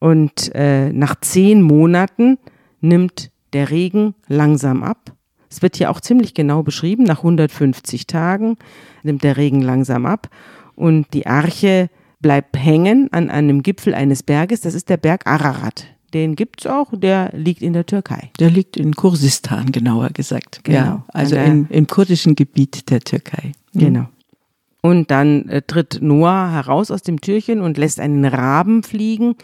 Und 0.00 0.52
äh, 0.56 0.92
nach 0.92 1.14
zehn 1.20 1.62
Monaten 1.62 2.38
nimmt 2.80 3.30
der 3.52 3.70
Regen 3.70 4.16
langsam 4.26 4.82
ab 4.82 5.12
es 5.52 5.60
wird 5.60 5.76
hier 5.76 5.90
auch 5.90 6.00
ziemlich 6.00 6.32
genau 6.32 6.62
beschrieben. 6.62 7.04
Nach 7.04 7.18
150 7.18 8.06
Tagen 8.06 8.56
nimmt 9.02 9.22
der 9.22 9.36
Regen 9.36 9.60
langsam 9.60 10.06
ab 10.06 10.30
und 10.74 11.12
die 11.12 11.26
Arche 11.26 11.90
bleibt 12.20 12.56
hängen 12.56 13.08
an 13.12 13.28
einem 13.28 13.62
Gipfel 13.62 13.94
eines 13.94 14.22
Berges. 14.22 14.62
Das 14.62 14.74
ist 14.74 14.88
der 14.88 14.96
Berg 14.96 15.26
Ararat. 15.26 15.86
Den 16.14 16.36
gibt 16.36 16.60
es 16.60 16.66
auch, 16.66 16.92
der 16.94 17.30
liegt 17.34 17.62
in 17.62 17.72
der 17.74 17.84
Türkei. 17.84 18.30
Der 18.38 18.50
liegt 18.50 18.76
in 18.76 18.94
Kursistan, 18.94 19.72
genauer 19.72 20.10
gesagt. 20.10 20.60
Genau. 20.62 20.78
Ja, 20.78 21.04
also 21.08 21.36
in, 21.36 21.66
im 21.68 21.86
kurdischen 21.86 22.34
Gebiet 22.34 22.90
der 22.90 23.00
Türkei. 23.00 23.52
Mhm. 23.72 23.78
Genau. 23.78 24.08
Und 24.82 25.10
dann 25.10 25.48
äh, 25.48 25.62
tritt 25.62 25.98
Noah 26.02 26.50
heraus 26.50 26.90
aus 26.90 27.02
dem 27.02 27.20
Türchen 27.20 27.60
und 27.60 27.78
lässt 27.78 28.00
einen 28.00 28.24
Raben 28.24 28.82
fliegen 28.82 29.36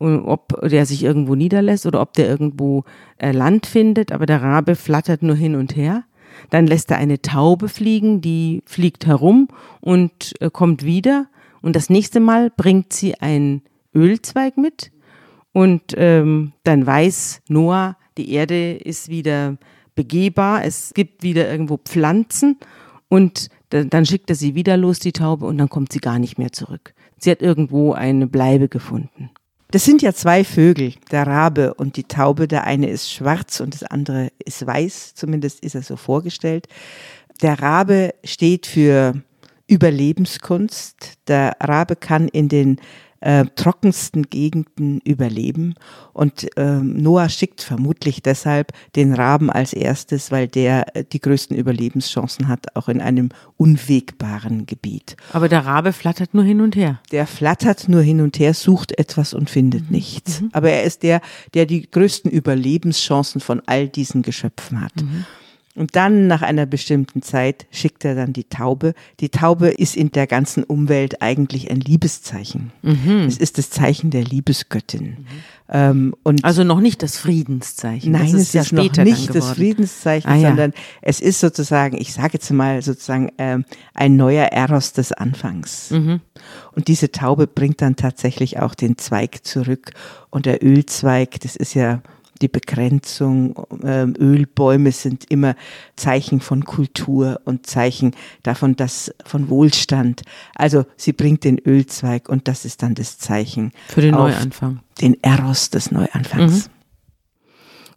ob 0.00 0.68
der 0.68 0.86
sich 0.86 1.04
irgendwo 1.04 1.34
niederlässt 1.34 1.86
oder 1.86 2.00
ob 2.00 2.14
der 2.14 2.28
irgendwo 2.28 2.84
äh, 3.18 3.32
Land 3.32 3.66
findet, 3.66 4.12
aber 4.12 4.26
der 4.26 4.42
Rabe 4.42 4.74
flattert 4.74 5.22
nur 5.22 5.36
hin 5.36 5.54
und 5.54 5.76
her. 5.76 6.04
Dann 6.48 6.66
lässt 6.66 6.90
er 6.90 6.96
eine 6.96 7.20
Taube 7.20 7.68
fliegen, 7.68 8.20
die 8.20 8.62
fliegt 8.64 9.06
herum 9.06 9.48
und 9.80 10.34
äh, 10.40 10.50
kommt 10.50 10.84
wieder. 10.84 11.26
Und 11.60 11.76
das 11.76 11.90
nächste 11.90 12.20
Mal 12.20 12.50
bringt 12.50 12.92
sie 12.92 13.16
einen 13.16 13.62
Ölzweig 13.94 14.56
mit. 14.56 14.90
Und 15.52 15.82
ähm, 15.96 16.52
dann 16.64 16.86
weiß 16.86 17.42
Noah, 17.48 17.96
die 18.16 18.32
Erde 18.32 18.74
ist 18.76 19.08
wieder 19.08 19.58
begehbar, 19.94 20.64
es 20.64 20.94
gibt 20.94 21.22
wieder 21.22 21.50
irgendwo 21.50 21.76
Pflanzen. 21.76 22.58
Und 23.08 23.48
dann 23.70 24.06
schickt 24.06 24.30
er 24.30 24.36
sie 24.36 24.54
wieder 24.54 24.76
los, 24.76 24.98
die 24.98 25.12
Taube, 25.12 25.46
und 25.46 25.58
dann 25.58 25.68
kommt 25.68 25.92
sie 25.92 25.98
gar 25.98 26.18
nicht 26.18 26.38
mehr 26.38 26.52
zurück. 26.52 26.94
Sie 27.18 27.30
hat 27.30 27.42
irgendwo 27.42 27.92
eine 27.92 28.26
Bleibe 28.26 28.68
gefunden. 28.68 29.30
Das 29.70 29.84
sind 29.84 30.02
ja 30.02 30.12
zwei 30.12 30.42
Vögel, 30.42 30.94
der 31.12 31.26
Rabe 31.26 31.74
und 31.74 31.96
die 31.96 32.04
Taube. 32.04 32.48
Der 32.48 32.64
eine 32.64 32.88
ist 32.88 33.12
schwarz 33.12 33.60
und 33.60 33.74
das 33.74 33.84
andere 33.84 34.30
ist 34.44 34.66
weiß, 34.66 35.14
zumindest 35.14 35.60
ist 35.60 35.76
er 35.76 35.82
so 35.82 35.96
vorgestellt. 35.96 36.66
Der 37.40 37.60
Rabe 37.60 38.14
steht 38.24 38.66
für 38.66 39.14
Überlebenskunst. 39.68 41.14
Der 41.28 41.56
Rabe 41.60 41.94
kann 41.94 42.26
in 42.26 42.48
den 42.48 42.80
äh, 43.20 43.44
trockensten 43.54 44.24
Gegenden 44.24 45.00
überleben. 45.04 45.74
Und 46.12 46.48
ähm, 46.56 46.96
Noah 47.02 47.28
schickt 47.28 47.62
vermutlich 47.62 48.22
deshalb 48.22 48.72
den 48.96 49.12
Raben 49.14 49.50
als 49.50 49.72
erstes, 49.72 50.30
weil 50.30 50.48
der 50.48 50.96
äh, 50.96 51.04
die 51.04 51.20
größten 51.20 51.56
Überlebenschancen 51.56 52.48
hat, 52.48 52.76
auch 52.76 52.88
in 52.88 53.00
einem 53.00 53.30
unwegbaren 53.56 54.66
Gebiet. 54.66 55.16
Aber 55.32 55.48
der 55.48 55.66
Rabe 55.66 55.92
flattert 55.92 56.34
nur 56.34 56.44
hin 56.44 56.60
und 56.60 56.76
her. 56.76 57.00
Der 57.12 57.26
flattert 57.26 57.88
nur 57.88 58.02
hin 58.02 58.20
und 58.20 58.38
her, 58.38 58.54
sucht 58.54 58.98
etwas 58.98 59.34
und 59.34 59.50
findet 59.50 59.84
mhm. 59.84 59.96
nichts. 59.96 60.40
Mhm. 60.40 60.50
Aber 60.52 60.70
er 60.70 60.84
ist 60.84 61.02
der, 61.02 61.20
der 61.54 61.66
die 61.66 61.90
größten 61.90 62.30
Überlebenschancen 62.30 63.40
von 63.40 63.62
all 63.66 63.88
diesen 63.88 64.22
Geschöpfen 64.22 64.80
hat. 64.80 64.96
Mhm. 64.96 65.26
Und 65.76 65.94
dann 65.94 66.26
nach 66.26 66.42
einer 66.42 66.66
bestimmten 66.66 67.22
Zeit 67.22 67.66
schickt 67.70 68.04
er 68.04 68.16
dann 68.16 68.32
die 68.32 68.44
Taube. 68.44 68.92
Die 69.20 69.28
Taube 69.28 69.68
ist 69.68 69.96
in 69.96 70.10
der 70.10 70.26
ganzen 70.26 70.64
Umwelt 70.64 71.22
eigentlich 71.22 71.70
ein 71.70 71.78
Liebeszeichen. 71.78 72.72
Mhm. 72.82 73.24
Es 73.28 73.38
ist 73.38 73.56
das 73.56 73.70
Zeichen 73.70 74.10
der 74.10 74.24
Liebesgöttin. 74.24 75.04
Mhm. 75.04 75.26
Ähm, 75.68 76.14
und 76.24 76.44
also 76.44 76.64
noch 76.64 76.80
nicht 76.80 77.04
das 77.04 77.18
Friedenszeichen. 77.18 78.10
Nein, 78.10 78.26
es 78.26 78.34
ist 78.34 78.54
ja 78.54 78.62
noch 78.72 78.96
nicht 78.96 79.32
das 79.32 79.50
Friedenszeichen, 79.52 80.28
ah, 80.28 80.34
ja. 80.34 80.48
sondern 80.48 80.72
es 81.02 81.20
ist 81.20 81.38
sozusagen, 81.38 81.96
ich 81.96 82.12
sage 82.12 82.30
jetzt 82.32 82.50
mal 82.50 82.82
sozusagen 82.82 83.30
ähm, 83.38 83.64
ein 83.94 84.16
neuer 84.16 84.46
Eros 84.46 84.92
des 84.92 85.12
Anfangs. 85.12 85.92
Mhm. 85.92 86.20
Und 86.72 86.88
diese 86.88 87.12
Taube 87.12 87.46
bringt 87.46 87.80
dann 87.80 87.94
tatsächlich 87.94 88.58
auch 88.58 88.74
den 88.74 88.98
Zweig 88.98 89.44
zurück. 89.46 89.92
Und 90.30 90.46
der 90.46 90.64
Ölzweig, 90.64 91.38
das 91.40 91.54
ist 91.54 91.74
ja 91.74 92.02
die 92.40 92.48
Begrenzung. 92.48 93.54
Ähm, 93.82 94.14
Ölbäume 94.18 94.92
sind 94.92 95.24
immer 95.30 95.54
Zeichen 95.96 96.40
von 96.40 96.64
Kultur 96.64 97.40
und 97.44 97.66
Zeichen 97.66 98.12
davon, 98.42 98.76
dass 98.76 99.14
von 99.24 99.48
Wohlstand. 99.48 100.22
Also 100.54 100.84
sie 100.96 101.12
bringt 101.12 101.44
den 101.44 101.58
Ölzweig 101.58 102.28
und 102.28 102.48
das 102.48 102.64
ist 102.64 102.82
dann 102.82 102.94
das 102.94 103.18
Zeichen 103.18 103.72
für 103.88 104.00
den 104.00 104.14
Neuanfang. 104.14 104.80
Den 105.00 105.16
Eros 105.22 105.70
des 105.70 105.90
Neuanfangs. 105.90 106.68
Mhm. 106.68 106.72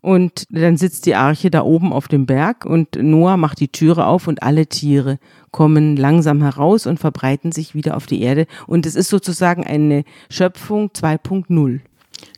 Und 0.04 0.48
dann 0.50 0.76
sitzt 0.76 1.06
die 1.06 1.16
Arche 1.16 1.50
da 1.50 1.62
oben 1.62 1.94
auf 1.94 2.10
dem 2.10 2.26
Berg 2.26 2.66
und 2.66 3.02
Noah 3.02 3.38
macht 3.38 3.62
die 3.62 3.70
Türe 3.70 4.06
auf 4.06 4.28
und 4.28 4.44
alle 4.44 4.68
Tiere 4.68 5.18
kommen 5.52 5.96
langsam 5.96 6.42
heraus 6.42 6.86
und 6.86 7.00
verbreiten 7.00 7.54
sich 7.54 7.74
wieder 7.74 7.96
auf 7.96 8.06
die 8.06 8.22
Erde. 8.22 8.46
Und 8.68 8.86
es 8.86 8.96
ist 8.96 9.08
sozusagen 9.08 9.66
eine 9.66 10.04
Schöpfung 10.30 10.90
2.0. 10.90 11.80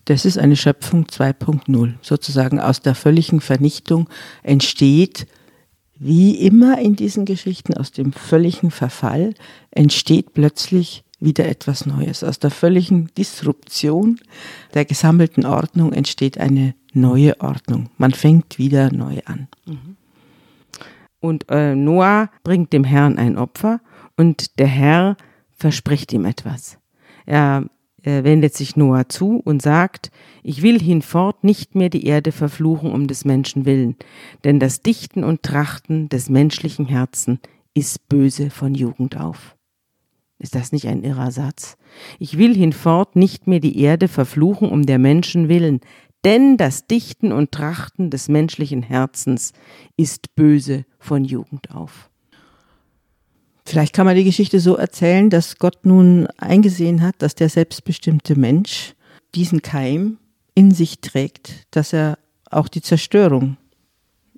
Das 0.06 0.26
ist 0.26 0.38
eine 0.38 0.56
Schöpfung 0.56 1.06
2.0. 1.06 1.94
Sozusagen 2.02 2.60
aus 2.60 2.82
der 2.82 2.96
völligen 2.96 3.42
Vernichtung 3.42 4.08
entsteht, 4.44 5.28
wie 5.98 6.36
immer 6.36 6.80
in 6.80 6.96
diesen 6.96 7.26
Geschichten, 7.26 7.74
aus 7.74 7.92
dem 7.92 8.14
völligen 8.14 8.70
Verfall 8.70 9.34
entsteht 9.72 10.34
plötzlich 10.34 11.04
wieder 11.20 11.48
etwas 11.48 11.86
Neues. 11.86 12.24
Aus 12.24 12.40
der 12.40 12.52
völligen 12.52 13.10
Disruption 13.18 14.20
der 14.74 14.86
gesammelten 14.86 15.46
Ordnung 15.46 15.94
entsteht 15.94 16.38
eine 16.38 16.76
neue 16.94 17.40
Ordnung. 17.42 17.90
Man 17.98 18.12
fängt 18.12 18.58
wieder 18.58 18.92
neu 18.92 19.20
an. 19.26 19.48
Und 21.20 21.46
äh, 21.50 21.76
Noah 21.76 22.30
bringt 22.44 22.74
dem 22.74 22.84
Herrn 22.84 23.18
ein 23.18 23.38
Opfer 23.38 23.80
und 24.18 24.60
der 24.60 24.68
Herr 24.68 25.18
verspricht 25.52 26.14
ihm 26.14 26.26
etwas. 26.26 26.78
Er 27.26 27.66
wendet 28.06 28.54
sich 28.54 28.76
Noah 28.76 29.10
zu 29.10 29.42
und 29.44 29.62
sagt, 29.62 30.12
ich 30.44 30.62
will 30.62 30.80
hinfort 30.80 31.44
nicht 31.44 31.76
mehr 31.76 31.90
die 31.90 32.06
Erde 32.06 32.32
verfluchen 32.32 32.92
um 32.92 33.08
des 33.08 33.26
Menschen 33.26 33.66
willen, 33.66 33.96
denn 34.44 34.60
das 34.60 34.82
Dichten 34.82 35.24
und 35.24 35.44
Trachten 35.44 36.10
des 36.10 36.30
menschlichen 36.30 36.86
Herzen 36.86 37.40
ist 37.74 38.08
böse 38.08 38.50
von 38.50 38.76
Jugend 38.76 39.20
auf. 39.20 39.56
Ist 40.38 40.56
das 40.56 40.72
nicht 40.72 40.88
ein 40.88 41.04
irrer 41.04 41.32
Satz? 41.32 41.78
Ich 42.20 42.38
will 42.38 42.56
hinfort 42.56 43.16
nicht 43.16 43.48
mehr 43.48 43.60
die 43.60 43.80
Erde 43.80 44.08
verfluchen 44.08 44.70
um 44.70 44.86
der 44.86 45.00
Menschen 45.00 45.50
willen, 45.50 45.80
denn 46.26 46.58
das 46.58 46.88
Dichten 46.88 47.32
und 47.32 47.52
Trachten 47.52 48.10
des 48.10 48.30
menschlichen 48.30 48.84
Herzens 48.84 49.54
ist 49.96 50.36
böse 50.36 50.86
von 51.00 51.24
Jugend 51.24 51.74
auf. 51.74 52.10
Vielleicht 53.76 53.94
kann 53.94 54.06
man 54.06 54.16
die 54.16 54.24
Geschichte 54.24 54.62
so 54.62 54.78
erzählen, 54.78 55.30
dass 55.30 55.58
Gott 55.58 55.86
nun 55.86 56.28
eingesehen 56.38 57.02
hat, 57.02 57.16
dass 57.18 57.36
der 57.36 57.50
selbstbestimmte 57.50 58.40
Mensch 58.40 58.94
diesen 59.36 59.62
Keim 59.62 60.18
in 60.54 60.72
sich 60.72 61.02
trägt, 61.02 61.68
dass 61.72 61.92
er 61.92 62.18
auch 62.50 62.70
die 62.70 62.82
Zerstörung 62.82 63.58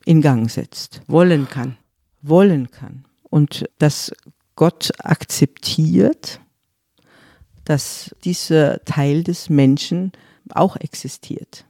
in 0.06 0.21
Gang 0.23 0.50
setzt. 0.50 1.04
Wollen 1.06 1.47
kann. 1.47 1.78
Wollen 2.23 2.71
kann. 2.71 3.06
Und 3.30 3.69
dass 3.78 4.12
Gott 4.56 4.89
akzeptiert, 4.97 6.39
dass 7.63 8.15
dieser 8.23 8.84
Teil 8.86 9.23
des 9.23 9.52
Menschen 9.52 10.13
auch 10.50 10.78
existiert 10.78 11.66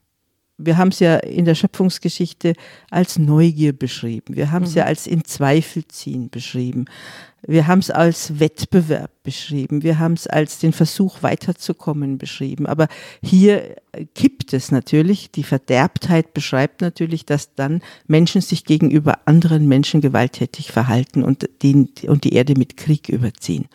wir 0.58 0.78
haben 0.78 0.90
es 0.90 1.00
ja 1.00 1.18
in 1.18 1.46
der 1.46 1.56
Schöpfungsgeschichte 1.56 2.54
als 2.90 3.20
Neugier 3.20 3.74
beschrieben. 3.74 4.36
Wir 4.36 4.52
haben 4.52 4.64
es 4.64 4.72
mhm. 4.72 4.78
ja 4.78 4.84
als 4.86 5.06
in 5.06 5.24
Zweifel 5.24 5.88
ziehen 5.88 6.30
beschrieben. 6.30 6.86
Wir 7.44 7.68
haben 7.68 7.80
es 7.80 7.92
als 7.92 8.40
Wettbewerb 8.40 9.12
beschrieben. 9.22 9.84
Wir 9.84 10.00
haben 10.00 10.14
es 10.14 10.26
als 10.26 10.58
den 10.58 10.74
Versuch 10.74 11.22
weiterzukommen 11.22 12.18
beschrieben. 12.18 12.66
Aber 12.66 12.88
hier 13.22 13.76
kippt 14.16 14.54
es 14.54 14.72
natürlich. 14.72 15.32
Die 15.32 15.44
Verderbtheit 15.44 16.34
beschreibt 16.34 16.82
natürlich, 16.82 17.26
dass 17.26 17.54
dann 17.54 17.82
Menschen 18.08 18.42
sich 18.42 18.66
gegenüber 18.66 19.20
anderen 19.26 19.68
Menschen 19.68 20.02
gewalttätig 20.02 20.72
verhalten 20.72 21.24
und, 21.24 21.48
den, 21.62 21.90
und 22.08 22.24
die 22.24 22.34
Erde 22.34 22.56
mit 22.58 22.78
Krieg 22.78 23.10
überziehen. 23.10 23.66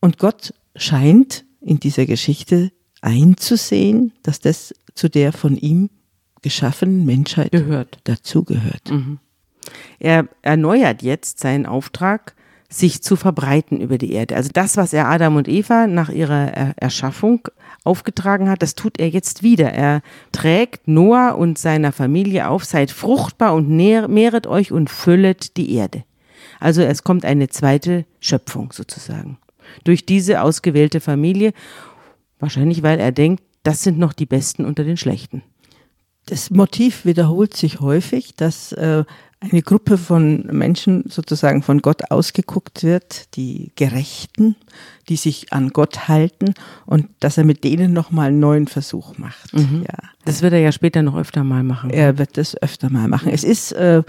Und 0.00 0.18
Gott 0.18 0.54
scheint 0.76 1.44
in 1.60 1.80
dieser 1.80 2.06
Geschichte 2.06 2.70
einzusehen, 3.00 4.12
dass 4.22 4.40
das 4.40 4.74
zu 4.98 5.08
der 5.08 5.32
von 5.32 5.56
ihm 5.56 5.90
geschaffenen 6.42 7.04
Menschheit 7.06 7.52
gehört. 7.52 7.98
dazugehört. 8.04 8.90
Mhm. 8.90 9.18
Er 9.98 10.28
erneuert 10.42 11.02
jetzt 11.02 11.40
seinen 11.40 11.66
Auftrag, 11.66 12.34
sich 12.70 13.02
zu 13.02 13.16
verbreiten 13.16 13.80
über 13.80 13.96
die 13.96 14.12
Erde. 14.12 14.36
Also 14.36 14.50
das, 14.52 14.76
was 14.76 14.92
er 14.92 15.08
Adam 15.08 15.36
und 15.36 15.48
Eva 15.48 15.86
nach 15.86 16.10
ihrer 16.10 16.74
Erschaffung 16.76 17.48
aufgetragen 17.82 18.50
hat, 18.50 18.62
das 18.62 18.74
tut 18.74 19.00
er 19.00 19.08
jetzt 19.08 19.42
wieder. 19.42 19.72
Er 19.72 20.02
trägt 20.32 20.86
Noah 20.86 21.36
und 21.38 21.58
seiner 21.58 21.92
Familie 21.92 22.48
auf, 22.48 22.64
seid 22.64 22.90
fruchtbar 22.90 23.54
und 23.54 23.68
mehret 23.70 24.46
euch 24.46 24.70
und 24.70 24.90
füllet 24.90 25.56
die 25.56 25.74
Erde. 25.74 26.04
Also 26.60 26.82
es 26.82 27.04
kommt 27.04 27.24
eine 27.24 27.48
zweite 27.48 28.04
Schöpfung 28.20 28.72
sozusagen. 28.72 29.38
Durch 29.84 30.04
diese 30.04 30.42
ausgewählte 30.42 31.00
Familie, 31.00 31.52
wahrscheinlich 32.38 32.82
weil 32.82 33.00
er 33.00 33.12
denkt, 33.12 33.42
das 33.68 33.82
sind 33.82 33.98
noch 33.98 34.14
die 34.14 34.24
Besten 34.24 34.64
unter 34.64 34.82
den 34.82 34.96
Schlechten. 34.96 35.42
Das 36.24 36.48
Motiv 36.48 37.04
wiederholt 37.04 37.54
sich 37.54 37.80
häufig, 37.80 38.34
dass 38.34 38.72
äh, 38.72 39.04
eine 39.40 39.60
Gruppe 39.60 39.98
von 39.98 40.46
Menschen 40.46 41.04
sozusagen 41.10 41.62
von 41.62 41.82
Gott 41.82 42.10
ausgeguckt 42.10 42.82
wird, 42.82 43.36
die 43.36 43.72
Gerechten, 43.76 44.56
die 45.10 45.16
sich 45.16 45.52
an 45.52 45.68
Gott 45.68 46.08
halten 46.08 46.54
und 46.86 47.08
dass 47.20 47.36
er 47.36 47.44
mit 47.44 47.62
denen 47.62 47.92
nochmal 47.92 48.28
einen 48.28 48.40
neuen 48.40 48.68
Versuch 48.68 49.18
macht. 49.18 49.52
Mhm. 49.52 49.84
Ja. 49.86 49.98
Das 50.24 50.40
wird 50.40 50.54
er 50.54 50.60
ja 50.60 50.72
später 50.72 51.02
noch 51.02 51.18
öfter 51.18 51.44
mal 51.44 51.62
machen. 51.62 51.90
Er 51.90 52.16
wird 52.16 52.38
das 52.38 52.56
öfter 52.62 52.88
mal 52.88 53.06
machen. 53.06 53.30
Es 53.30 53.44
ist, 53.44 53.72
äh, 53.72 53.98
äh 53.98 54.02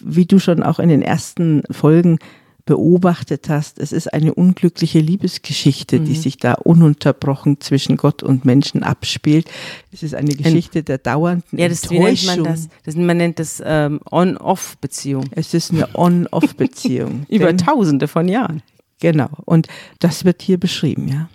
wie 0.00 0.26
du 0.26 0.40
schon 0.40 0.64
auch 0.64 0.80
in 0.80 0.88
den 0.88 1.02
ersten 1.02 1.62
Folgen 1.70 2.18
beobachtet 2.66 3.50
hast, 3.50 3.78
es 3.78 3.92
ist 3.92 4.12
eine 4.12 4.34
unglückliche 4.34 4.98
Liebesgeschichte, 4.98 6.00
mhm. 6.00 6.04
die 6.06 6.14
sich 6.14 6.38
da 6.38 6.54
ununterbrochen 6.54 7.60
zwischen 7.60 7.96
Gott 7.96 8.22
und 8.22 8.44
Menschen 8.44 8.82
abspielt. 8.82 9.50
Es 9.92 10.02
ist 10.02 10.14
eine 10.14 10.34
Geschichte 10.34 10.82
der 10.82 10.98
dauernden 10.98 11.58
ja, 11.58 11.68
das, 11.68 11.82
Enttäuschung. 11.82 12.36
Nennt 12.36 12.44
man 12.44 12.52
das? 12.54 12.68
das 12.84 12.96
man 12.96 13.16
nennt 13.16 13.38
das 13.38 13.62
ähm, 13.64 14.00
On-Off-Beziehung. 14.10 15.26
Es 15.32 15.52
ist 15.52 15.72
eine 15.72 15.94
On-Off-Beziehung. 15.94 17.26
Über 17.28 17.46
Denn, 17.46 17.58
Tausende 17.58 18.08
von 18.08 18.28
Jahren. 18.28 18.62
Genau. 19.00 19.28
Und 19.44 19.68
das 19.98 20.24
wird 20.24 20.40
hier 20.40 20.58
beschrieben, 20.58 21.08
ja. 21.08 21.28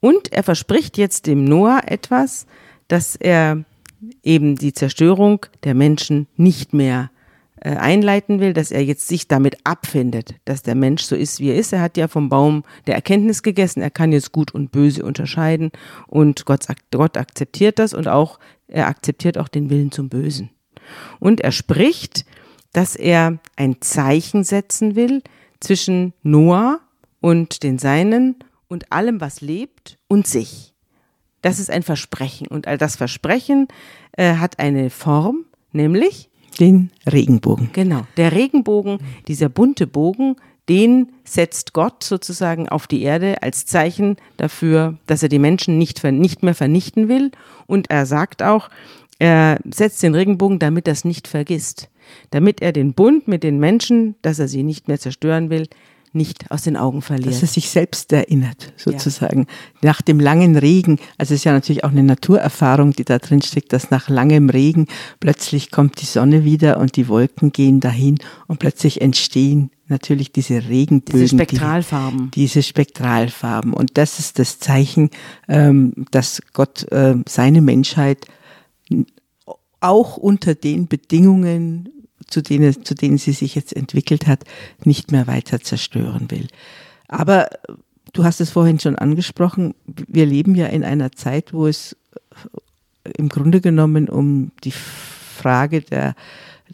Und 0.00 0.32
er 0.32 0.42
verspricht 0.42 0.98
jetzt 0.98 1.26
dem 1.26 1.44
Noah 1.44 1.80
etwas, 1.86 2.46
dass 2.88 3.16
er 3.16 3.64
eben 4.22 4.56
die 4.56 4.74
Zerstörung 4.74 5.46
der 5.64 5.74
Menschen 5.74 6.26
nicht 6.36 6.74
mehr 6.74 7.10
einleiten 7.70 8.40
will, 8.40 8.52
dass 8.52 8.70
er 8.70 8.84
jetzt 8.84 9.08
sich 9.08 9.28
damit 9.28 9.56
abfindet, 9.64 10.34
dass 10.44 10.62
der 10.62 10.74
Mensch 10.74 11.02
so 11.02 11.16
ist, 11.16 11.40
wie 11.40 11.50
er 11.50 11.56
ist. 11.56 11.72
Er 11.72 11.80
hat 11.80 11.96
ja 11.96 12.08
vom 12.08 12.28
Baum 12.28 12.62
der 12.86 12.94
Erkenntnis 12.94 13.42
gegessen, 13.42 13.80
er 13.80 13.90
kann 13.90 14.12
jetzt 14.12 14.32
gut 14.32 14.52
und 14.52 14.70
böse 14.70 15.04
unterscheiden 15.04 15.70
und 16.06 16.44
Gott, 16.44 16.66
Gott 16.90 17.16
akzeptiert 17.16 17.78
das 17.78 17.94
und 17.94 18.08
auch 18.08 18.38
er 18.68 18.88
akzeptiert 18.88 19.38
auch 19.38 19.48
den 19.48 19.70
Willen 19.70 19.92
zum 19.92 20.08
Bösen. 20.08 20.50
Und 21.18 21.40
er 21.40 21.52
spricht, 21.52 22.24
dass 22.72 22.96
er 22.96 23.38
ein 23.56 23.80
Zeichen 23.80 24.44
setzen 24.44 24.96
will 24.96 25.22
zwischen 25.60 26.12
Noah 26.22 26.80
und 27.20 27.62
den 27.62 27.78
Seinen 27.78 28.36
und 28.68 28.92
allem, 28.92 29.20
was 29.20 29.40
lebt 29.40 29.98
und 30.08 30.26
sich. 30.26 30.74
Das 31.42 31.58
ist 31.58 31.70
ein 31.70 31.82
Versprechen. 31.82 32.46
Und 32.48 32.66
all 32.66 32.78
das 32.78 32.96
Versprechen 32.96 33.68
äh, 34.12 34.34
hat 34.34 34.58
eine 34.58 34.90
Form, 34.90 35.46
nämlich 35.72 36.28
den 36.60 36.90
Regenbogen. 37.10 37.70
Genau, 37.72 38.06
der 38.16 38.32
Regenbogen, 38.32 38.98
dieser 39.28 39.48
bunte 39.48 39.86
Bogen, 39.86 40.36
den 40.68 41.12
setzt 41.24 41.72
Gott 41.72 42.02
sozusagen 42.02 42.68
auf 42.68 42.86
die 42.86 43.02
Erde 43.02 43.42
als 43.42 43.66
Zeichen 43.66 44.16
dafür, 44.36 44.98
dass 45.06 45.22
er 45.22 45.28
die 45.28 45.38
Menschen 45.38 45.78
nicht, 45.78 46.02
nicht 46.02 46.42
mehr 46.42 46.54
vernichten 46.54 47.08
will. 47.08 47.30
Und 47.66 47.90
er 47.90 48.04
sagt 48.06 48.42
auch, 48.42 48.68
er 49.18 49.60
setzt 49.70 50.02
den 50.02 50.14
Regenbogen, 50.14 50.58
damit 50.58 50.88
es 50.88 51.04
nicht 51.04 51.28
vergisst. 51.28 51.88
Damit 52.30 52.62
er 52.62 52.72
den 52.72 52.94
Bund 52.94 53.28
mit 53.28 53.42
den 53.42 53.58
Menschen, 53.58 54.16
dass 54.22 54.38
er 54.38 54.48
sie 54.48 54.62
nicht 54.62 54.88
mehr 54.88 54.98
zerstören 54.98 55.50
will, 55.50 55.68
nicht 56.16 56.50
aus 56.50 56.62
den 56.62 56.76
Augen 56.76 57.02
verliert. 57.02 57.34
Dass 57.34 57.42
er 57.42 57.48
sich 57.48 57.70
selbst 57.70 58.12
erinnert, 58.12 58.72
sozusagen. 58.76 59.46
Ja. 59.82 59.90
Nach 59.90 60.02
dem 60.02 60.18
langen 60.18 60.56
Regen, 60.56 60.98
also 61.18 61.34
es 61.34 61.40
ist 61.40 61.44
ja 61.44 61.52
natürlich 61.52 61.84
auch 61.84 61.90
eine 61.90 62.02
Naturerfahrung, 62.02 62.92
die 62.92 63.04
da 63.04 63.18
drin 63.18 63.42
steckt, 63.42 63.72
dass 63.72 63.90
nach 63.90 64.08
langem 64.08 64.50
Regen 64.50 64.86
plötzlich 65.20 65.70
kommt 65.70 66.00
die 66.00 66.06
Sonne 66.06 66.44
wieder 66.44 66.78
und 66.78 66.96
die 66.96 67.08
Wolken 67.08 67.52
gehen 67.52 67.80
dahin 67.80 68.18
und 68.46 68.58
plötzlich 68.58 69.00
entstehen 69.00 69.70
natürlich 69.88 70.32
diese 70.32 70.68
Regenbögen. 70.68 71.20
Diese 71.20 71.36
Spektralfarben. 71.36 72.30
Die, 72.32 72.40
diese 72.40 72.62
Spektralfarben. 72.62 73.72
Und 73.72 73.96
das 73.98 74.18
ist 74.18 74.38
das 74.38 74.58
Zeichen, 74.58 75.10
ähm, 75.48 75.92
dass 76.10 76.42
Gott 76.52 76.90
äh, 76.90 77.14
seine 77.28 77.60
Menschheit 77.60 78.26
auch 79.80 80.16
unter 80.16 80.54
den 80.54 80.88
Bedingungen 80.88 81.88
zu 82.28 82.42
denen, 82.42 82.84
zu 82.84 82.94
denen 82.94 83.18
sie 83.18 83.32
sich 83.32 83.54
jetzt 83.54 83.74
entwickelt 83.74 84.26
hat, 84.26 84.44
nicht 84.84 85.12
mehr 85.12 85.26
weiter 85.26 85.60
zerstören 85.60 86.30
will. 86.30 86.48
Aber 87.08 87.48
du 88.12 88.24
hast 88.24 88.40
es 88.40 88.50
vorhin 88.50 88.80
schon 88.80 88.96
angesprochen, 88.96 89.74
wir 89.86 90.26
leben 90.26 90.54
ja 90.54 90.66
in 90.66 90.84
einer 90.84 91.12
Zeit, 91.12 91.52
wo 91.52 91.66
es 91.66 91.96
im 93.16 93.28
Grunde 93.28 93.60
genommen 93.60 94.08
um 94.08 94.50
die 94.64 94.72
Frage 94.72 95.82
der, 95.82 96.14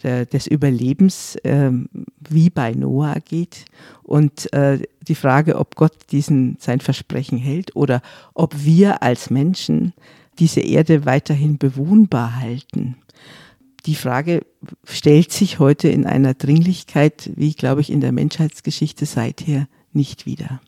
der, 0.02 0.24
des 0.24 0.46
Überlebens 0.46 1.36
ähm, 1.44 1.88
wie 2.20 2.48
bei 2.48 2.72
Noah 2.72 3.16
geht 3.20 3.66
und 4.02 4.52
äh, 4.52 4.78
die 5.02 5.14
Frage, 5.14 5.56
ob 5.56 5.74
Gott 5.76 5.92
diesen 6.10 6.56
sein 6.58 6.80
Versprechen 6.80 7.38
hält 7.38 7.76
oder 7.76 8.00
ob 8.34 8.64
wir 8.64 9.02
als 9.02 9.30
Menschen 9.30 9.92
diese 10.38 10.60
Erde 10.60 11.04
weiterhin 11.04 11.58
bewohnbar 11.58 12.40
halten 12.40 12.96
die 13.86 13.94
Frage 13.94 14.46
stellt 14.84 15.32
sich 15.32 15.58
heute 15.58 15.88
in 15.88 16.06
einer 16.06 16.34
Dringlichkeit, 16.34 17.30
wie, 17.34 17.52
glaube 17.54 17.80
ich, 17.80 17.90
in 17.90 18.00
der 18.00 18.12
Menschheitsgeschichte 18.12 19.06
seither 19.06 19.66
nicht 19.92 20.26
wieder. 20.26 20.60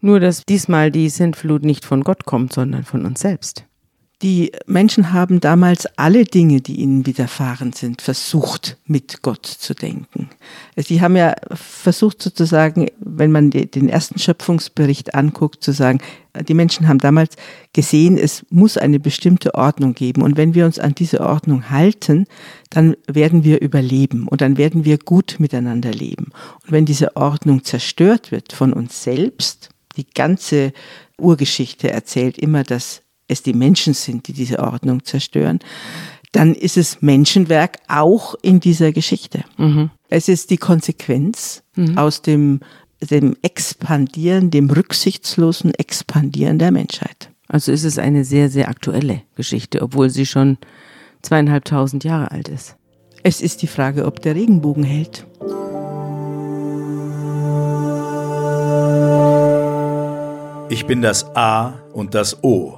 Nur, 0.00 0.20
dass 0.20 0.44
diesmal 0.44 0.90
die 0.90 1.08
Sintflut 1.08 1.64
nicht 1.64 1.84
von 1.84 2.04
Gott 2.04 2.24
kommt, 2.24 2.52
sondern 2.52 2.84
von 2.84 3.04
uns 3.04 3.20
selbst. 3.20 3.64
Die 4.20 4.50
Menschen 4.66 5.12
haben 5.12 5.38
damals 5.38 5.86
alle 5.96 6.24
Dinge, 6.24 6.60
die 6.60 6.80
ihnen 6.80 7.06
widerfahren 7.06 7.72
sind, 7.72 8.02
versucht, 8.02 8.76
mit 8.84 9.22
Gott 9.22 9.46
zu 9.46 9.74
denken. 9.74 10.28
Sie 10.74 11.00
haben 11.00 11.14
ja 11.14 11.36
versucht 11.52 12.20
sozusagen, 12.20 12.88
wenn 12.98 13.30
man 13.30 13.50
den 13.50 13.88
ersten 13.88 14.18
Schöpfungsbericht 14.18 15.14
anguckt, 15.14 15.62
zu 15.62 15.72
sagen, 15.72 16.00
die 16.48 16.54
Menschen 16.54 16.88
haben 16.88 16.98
damals 16.98 17.36
gesehen, 17.72 18.18
es 18.18 18.44
muss 18.50 18.76
eine 18.76 18.98
bestimmte 18.98 19.54
Ordnung 19.54 19.94
geben. 19.94 20.22
Und 20.22 20.36
wenn 20.36 20.52
wir 20.52 20.66
uns 20.66 20.80
an 20.80 20.96
diese 20.96 21.20
Ordnung 21.20 21.70
halten, 21.70 22.26
dann 22.70 22.96
werden 23.06 23.44
wir 23.44 23.60
überleben 23.60 24.26
und 24.26 24.40
dann 24.40 24.56
werden 24.56 24.84
wir 24.84 24.98
gut 24.98 25.36
miteinander 25.38 25.92
leben. 25.92 26.32
Und 26.64 26.72
wenn 26.72 26.86
diese 26.86 27.16
Ordnung 27.16 27.62
zerstört 27.62 28.32
wird 28.32 28.52
von 28.52 28.72
uns 28.72 29.00
selbst, 29.00 29.68
die 29.96 30.06
ganze 30.10 30.72
Urgeschichte 31.18 31.90
erzählt 31.90 32.36
immer, 32.36 32.64
dass 32.64 33.02
es 33.28 33.42
die 33.42 33.52
Menschen 33.52 33.94
sind, 33.94 34.26
die 34.26 34.32
diese 34.32 34.58
Ordnung 34.58 35.04
zerstören, 35.04 35.60
dann 36.32 36.54
ist 36.54 36.76
es 36.76 37.00
Menschenwerk 37.00 37.78
auch 37.88 38.34
in 38.42 38.60
dieser 38.60 38.92
Geschichte. 38.92 39.44
Mhm. 39.56 39.90
Es 40.08 40.28
ist 40.28 40.50
die 40.50 40.56
Konsequenz 40.56 41.62
mhm. 41.76 41.96
aus 41.96 42.22
dem, 42.22 42.60
dem 43.00 43.36
Expandieren, 43.42 44.50
dem 44.50 44.68
rücksichtslosen 44.70 45.72
Expandieren 45.74 46.58
der 46.58 46.70
Menschheit. 46.70 47.30
Also 47.46 47.72
ist 47.72 47.84
es 47.84 47.98
eine 47.98 48.24
sehr, 48.24 48.50
sehr 48.50 48.68
aktuelle 48.68 49.22
Geschichte, 49.36 49.80
obwohl 49.80 50.10
sie 50.10 50.26
schon 50.26 50.58
zweieinhalbtausend 51.22 52.04
Jahre 52.04 52.30
alt 52.30 52.48
ist. 52.48 52.76
Es 53.22 53.40
ist 53.40 53.62
die 53.62 53.66
Frage, 53.66 54.04
ob 54.04 54.20
der 54.20 54.34
Regenbogen 54.34 54.84
hält. 54.84 55.26
Ich 60.70 60.86
bin 60.86 61.00
das 61.00 61.24
A 61.34 61.80
und 61.94 62.14
das 62.14 62.44
O 62.44 62.77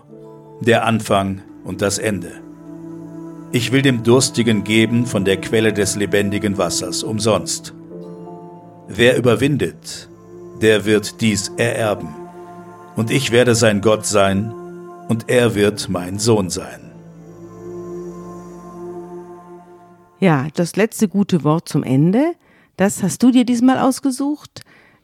der 0.60 0.84
Anfang 0.84 1.42
und 1.64 1.82
das 1.82 1.98
Ende. 1.98 2.32
Ich 3.52 3.72
will 3.72 3.82
dem 3.82 4.02
Durstigen 4.02 4.62
geben 4.62 5.06
von 5.06 5.24
der 5.24 5.40
Quelle 5.40 5.72
des 5.72 5.96
lebendigen 5.96 6.56
Wassers 6.58 7.02
umsonst. 7.02 7.74
Wer 8.88 9.16
überwindet, 9.16 10.08
der 10.60 10.84
wird 10.84 11.20
dies 11.20 11.50
ererben. 11.56 12.14
Und 12.96 13.10
ich 13.10 13.30
werde 13.30 13.54
sein 13.54 13.80
Gott 13.80 14.06
sein, 14.06 14.54
und 15.08 15.28
er 15.28 15.56
wird 15.56 15.88
mein 15.88 16.20
Sohn 16.20 16.50
sein. 16.50 16.92
Ja, 20.20 20.46
das 20.54 20.76
letzte 20.76 21.08
gute 21.08 21.42
Wort 21.42 21.68
zum 21.68 21.82
Ende, 21.82 22.34
das 22.76 23.02
hast 23.02 23.22
du 23.22 23.32
dir 23.32 23.44
diesmal 23.44 23.78
ausgesucht. 23.78 24.60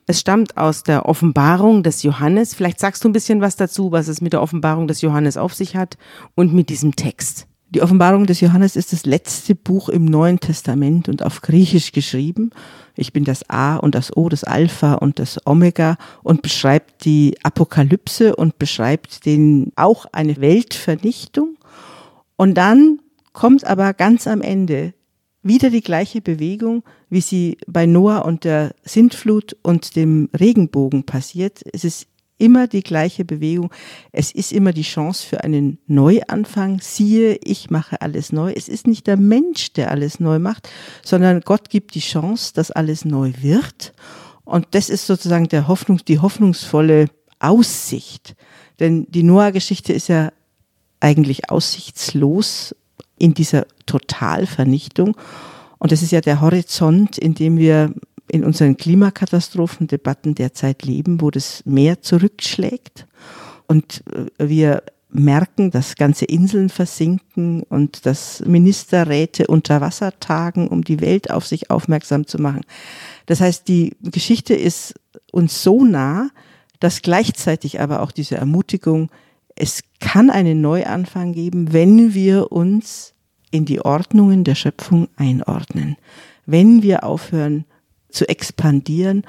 Es 0.09 0.21
stammt 0.21 0.57
aus 0.57 0.85
der 0.85 1.07
Offenbarung 1.07 1.83
des 1.83 2.05
Johannes. 2.05 2.55
Vielleicht 2.55 2.79
sagst 2.79 3.03
du 3.03 3.09
ein 3.09 3.13
bisschen 3.13 3.41
was 3.41 3.57
dazu, 3.57 3.91
was 3.91 4.07
es 4.07 4.21
mit 4.21 4.33
der 4.33 4.41
Offenbarung 4.41 4.87
des 4.87 5.01
Johannes 5.01 5.37
auf 5.37 5.53
sich 5.53 5.75
hat 5.75 5.99
und 6.37 6.55
mit 6.55 6.69
diesem 6.69 6.95
Text. 6.95 7.49
Die 7.71 7.83
Offenbarung 7.83 8.27
des 8.27 8.41
Johannes 8.41 8.77
ist 8.77 8.93
das 8.93 9.05
letzte 9.05 9.57
Buch 9.57 9.89
im 9.89 10.05
Neuen 10.05 10.39
Testament 10.39 11.09
und 11.09 11.25
auf 11.25 11.41
Griechisch 11.41 11.91
geschrieben. 11.91 12.51
Ich 12.95 13.13
bin 13.13 13.25
das 13.25 13.51
A 13.51 13.77
und 13.77 13.97
das 13.97 14.17
O, 14.17 14.29
das 14.29 14.45
Alpha 14.45 14.95
und 14.95 15.19
das 15.19 15.45
Omega 15.45 15.97
und 16.23 16.41
beschreibt 16.41 17.05
die 17.05 17.37
Apokalypse 17.43 18.37
und 18.37 18.61
beschreibt 18.61 19.27
den 19.27 19.73
auch 19.75 20.07
eine 20.13 20.37
Weltvernichtung. 20.41 21.57
Und 22.37 22.55
dann 22.55 23.01
kommt 23.33 23.65
aber 23.65 23.93
ganz 23.93 24.29
am 24.29 24.41
Ende 24.41 24.95
wieder 25.47 25.71
die 25.71 25.83
gleiche 25.83 26.21
Bewegung, 26.21 26.83
wie 27.09 27.21
sie 27.21 27.59
bei 27.67 27.87
Noah 27.87 28.25
und 28.25 28.45
der 28.45 28.75
Sintflut 28.85 29.57
und 29.63 29.97
dem 29.97 30.29
Regenbogen 30.39 31.05
passiert. 31.05 31.61
Es 31.73 31.85
ist 31.85 32.09
immer 32.39 32.67
die 32.67 32.83
gleiche 32.83 33.25
Bewegung. 33.25 33.71
Es 34.13 34.33
ist 34.33 34.53
immer 34.53 34.73
die 34.73 34.83
Chance 34.83 35.27
für 35.27 35.45
einen 35.45 35.79
Neuanfang. 35.87 36.81
Siehe, 36.81 37.39
ich 37.43 37.71
mache 37.71 38.03
alles 38.03 38.33
neu. 38.33 38.53
Es 38.55 38.69
ist 38.69 38.87
nicht 38.87 39.07
der 39.07 39.17
Mensch, 39.17 39.73
der 39.73 39.91
alles 39.91 40.21
neu 40.21 40.39
macht, 40.39 40.69
sondern 41.03 41.41
Gott 41.41 41.71
gibt 41.71 41.95
die 41.95 42.01
Chance, 42.01 42.53
dass 42.55 42.71
alles 42.71 43.05
neu 43.05 43.33
wird. 43.41 43.93
Und 44.45 44.67
das 44.73 44.91
ist 44.91 45.07
sozusagen 45.07 45.49
der 45.49 45.69
Hoffnung, 45.69 46.01
die 46.07 46.19
hoffnungsvolle 46.19 47.07
Aussicht. 47.39 48.37
Denn 48.81 49.07
die 49.11 49.23
Noah-Geschichte 49.23 49.93
ist 49.93 50.09
ja 50.09 50.33
eigentlich 51.01 51.51
aussichtslos 51.51 52.75
in 53.19 53.35
dieser 53.35 53.67
Totalvernichtung. 53.87 55.17
Und 55.79 55.93
das 55.93 56.03
ist 56.03 56.13
ja 56.13 56.21
der 56.21 56.41
Horizont, 56.41 57.19
in 57.19 57.35
dem 57.35 57.59
wir 57.59 57.93
in 58.29 58.45
unseren 58.45 58.77
Klimakatastrophendebatten 58.77 60.35
derzeit 60.35 60.85
leben, 60.85 61.21
wo 61.21 61.31
das 61.31 61.63
Meer 61.65 62.03
zurückschlägt 62.03 63.07
und 63.67 64.03
äh, 64.13 64.49
wir 64.49 64.83
merken, 65.09 65.71
dass 65.71 65.95
ganze 65.95 66.25
Inseln 66.25 66.69
versinken 66.69 67.63
und 67.63 68.07
dass 68.07 68.41
Ministerräte 68.45 69.47
unter 69.47 69.81
Wasser 69.81 70.19
tagen, 70.21 70.69
um 70.69 70.83
die 70.83 71.01
Welt 71.01 71.31
auf 71.31 71.47
sich 71.47 71.71
aufmerksam 71.71 72.27
zu 72.27 72.39
machen. 72.39 72.63
Das 73.27 73.41
heißt, 73.41 73.67
die 73.69 73.97
Geschichte 74.03 74.55
ist 74.55 74.95
uns 75.33 75.63
so 75.63 75.85
nah, 75.85 76.31
dass 76.81 77.03
gleichzeitig 77.03 77.81
aber 77.81 78.03
auch 78.03 78.11
diese 78.11 78.37
Ermutigung, 78.37 79.11
es 79.57 79.83
kann 80.01 80.31
einen 80.31 80.61
Neuanfang 80.61 81.33
geben, 81.33 81.73
wenn 81.73 82.15
wir 82.15 82.53
uns 82.53 83.15
in 83.51 83.65
die 83.65 83.81
Ordnungen 83.81 84.45
der 84.45 84.55
Schöpfung 84.55 85.09
einordnen. 85.17 85.97
Wenn 86.45 86.83
wir 86.83 87.05
aufhören 87.05 87.65
zu 88.11 88.29
expandieren 88.29 89.25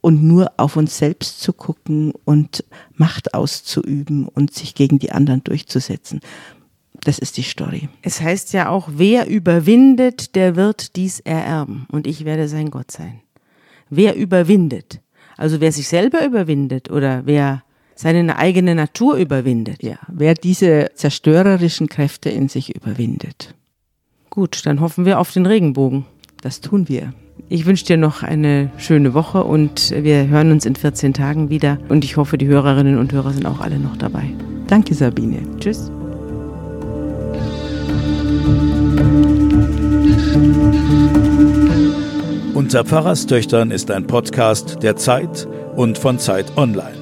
und 0.00 0.22
nur 0.22 0.52
auf 0.56 0.76
uns 0.76 0.98
selbst 0.98 1.40
zu 1.40 1.52
gucken 1.52 2.12
und 2.24 2.64
Macht 2.94 3.34
auszuüben 3.34 4.28
und 4.28 4.54
sich 4.54 4.74
gegen 4.74 4.98
die 4.98 5.12
anderen 5.12 5.42
durchzusetzen. 5.44 6.20
Das 7.04 7.18
ist 7.18 7.36
die 7.36 7.42
Story. 7.42 7.88
Es 8.02 8.20
heißt 8.20 8.52
ja 8.52 8.68
auch, 8.68 8.88
wer 8.94 9.28
überwindet, 9.28 10.36
der 10.36 10.54
wird 10.54 10.94
dies 10.94 11.20
ererben 11.20 11.86
und 11.90 12.06
ich 12.06 12.24
werde 12.24 12.46
sein 12.46 12.70
Gott 12.70 12.92
sein. 12.92 13.20
Wer 13.90 14.14
überwindet? 14.14 15.00
Also 15.36 15.60
wer 15.60 15.72
sich 15.72 15.88
selber 15.88 16.24
überwindet 16.24 16.90
oder 16.90 17.26
wer 17.26 17.64
seine 17.94 18.36
eigene 18.36 18.74
Natur 18.74 19.16
überwindet. 19.16 19.82
Ja, 19.82 19.96
wer 20.08 20.34
diese 20.34 20.90
zerstörerischen 20.94 21.88
Kräfte 21.88 22.30
in 22.30 22.48
sich 22.48 22.74
überwindet. 22.74 23.54
Gut, 24.30 24.64
dann 24.64 24.80
hoffen 24.80 25.04
wir 25.04 25.18
auf 25.18 25.32
den 25.32 25.46
Regenbogen. 25.46 26.06
Das 26.40 26.60
tun 26.60 26.88
wir. 26.88 27.12
Ich 27.48 27.66
wünsche 27.66 27.84
dir 27.84 27.96
noch 27.96 28.22
eine 28.22 28.70
schöne 28.78 29.14
Woche 29.14 29.44
und 29.44 29.94
wir 29.96 30.28
hören 30.28 30.52
uns 30.52 30.64
in 30.64 30.74
14 30.74 31.12
Tagen 31.12 31.50
wieder. 31.50 31.78
Und 31.88 32.04
ich 32.04 32.16
hoffe, 32.16 32.38
die 32.38 32.46
Hörerinnen 32.46 32.98
und 32.98 33.12
Hörer 33.12 33.32
sind 33.32 33.46
auch 33.46 33.60
alle 33.60 33.78
noch 33.78 33.96
dabei. 33.96 34.24
Danke, 34.68 34.94
Sabine. 34.94 35.42
Tschüss. 35.58 35.90
Unter 42.54 42.84
Pfarrerstöchtern 42.84 43.70
ist 43.70 43.90
ein 43.90 44.06
Podcast 44.06 44.82
der 44.82 44.96
Zeit 44.96 45.46
und 45.76 45.98
von 45.98 46.18
Zeit 46.18 46.56
Online. 46.56 47.01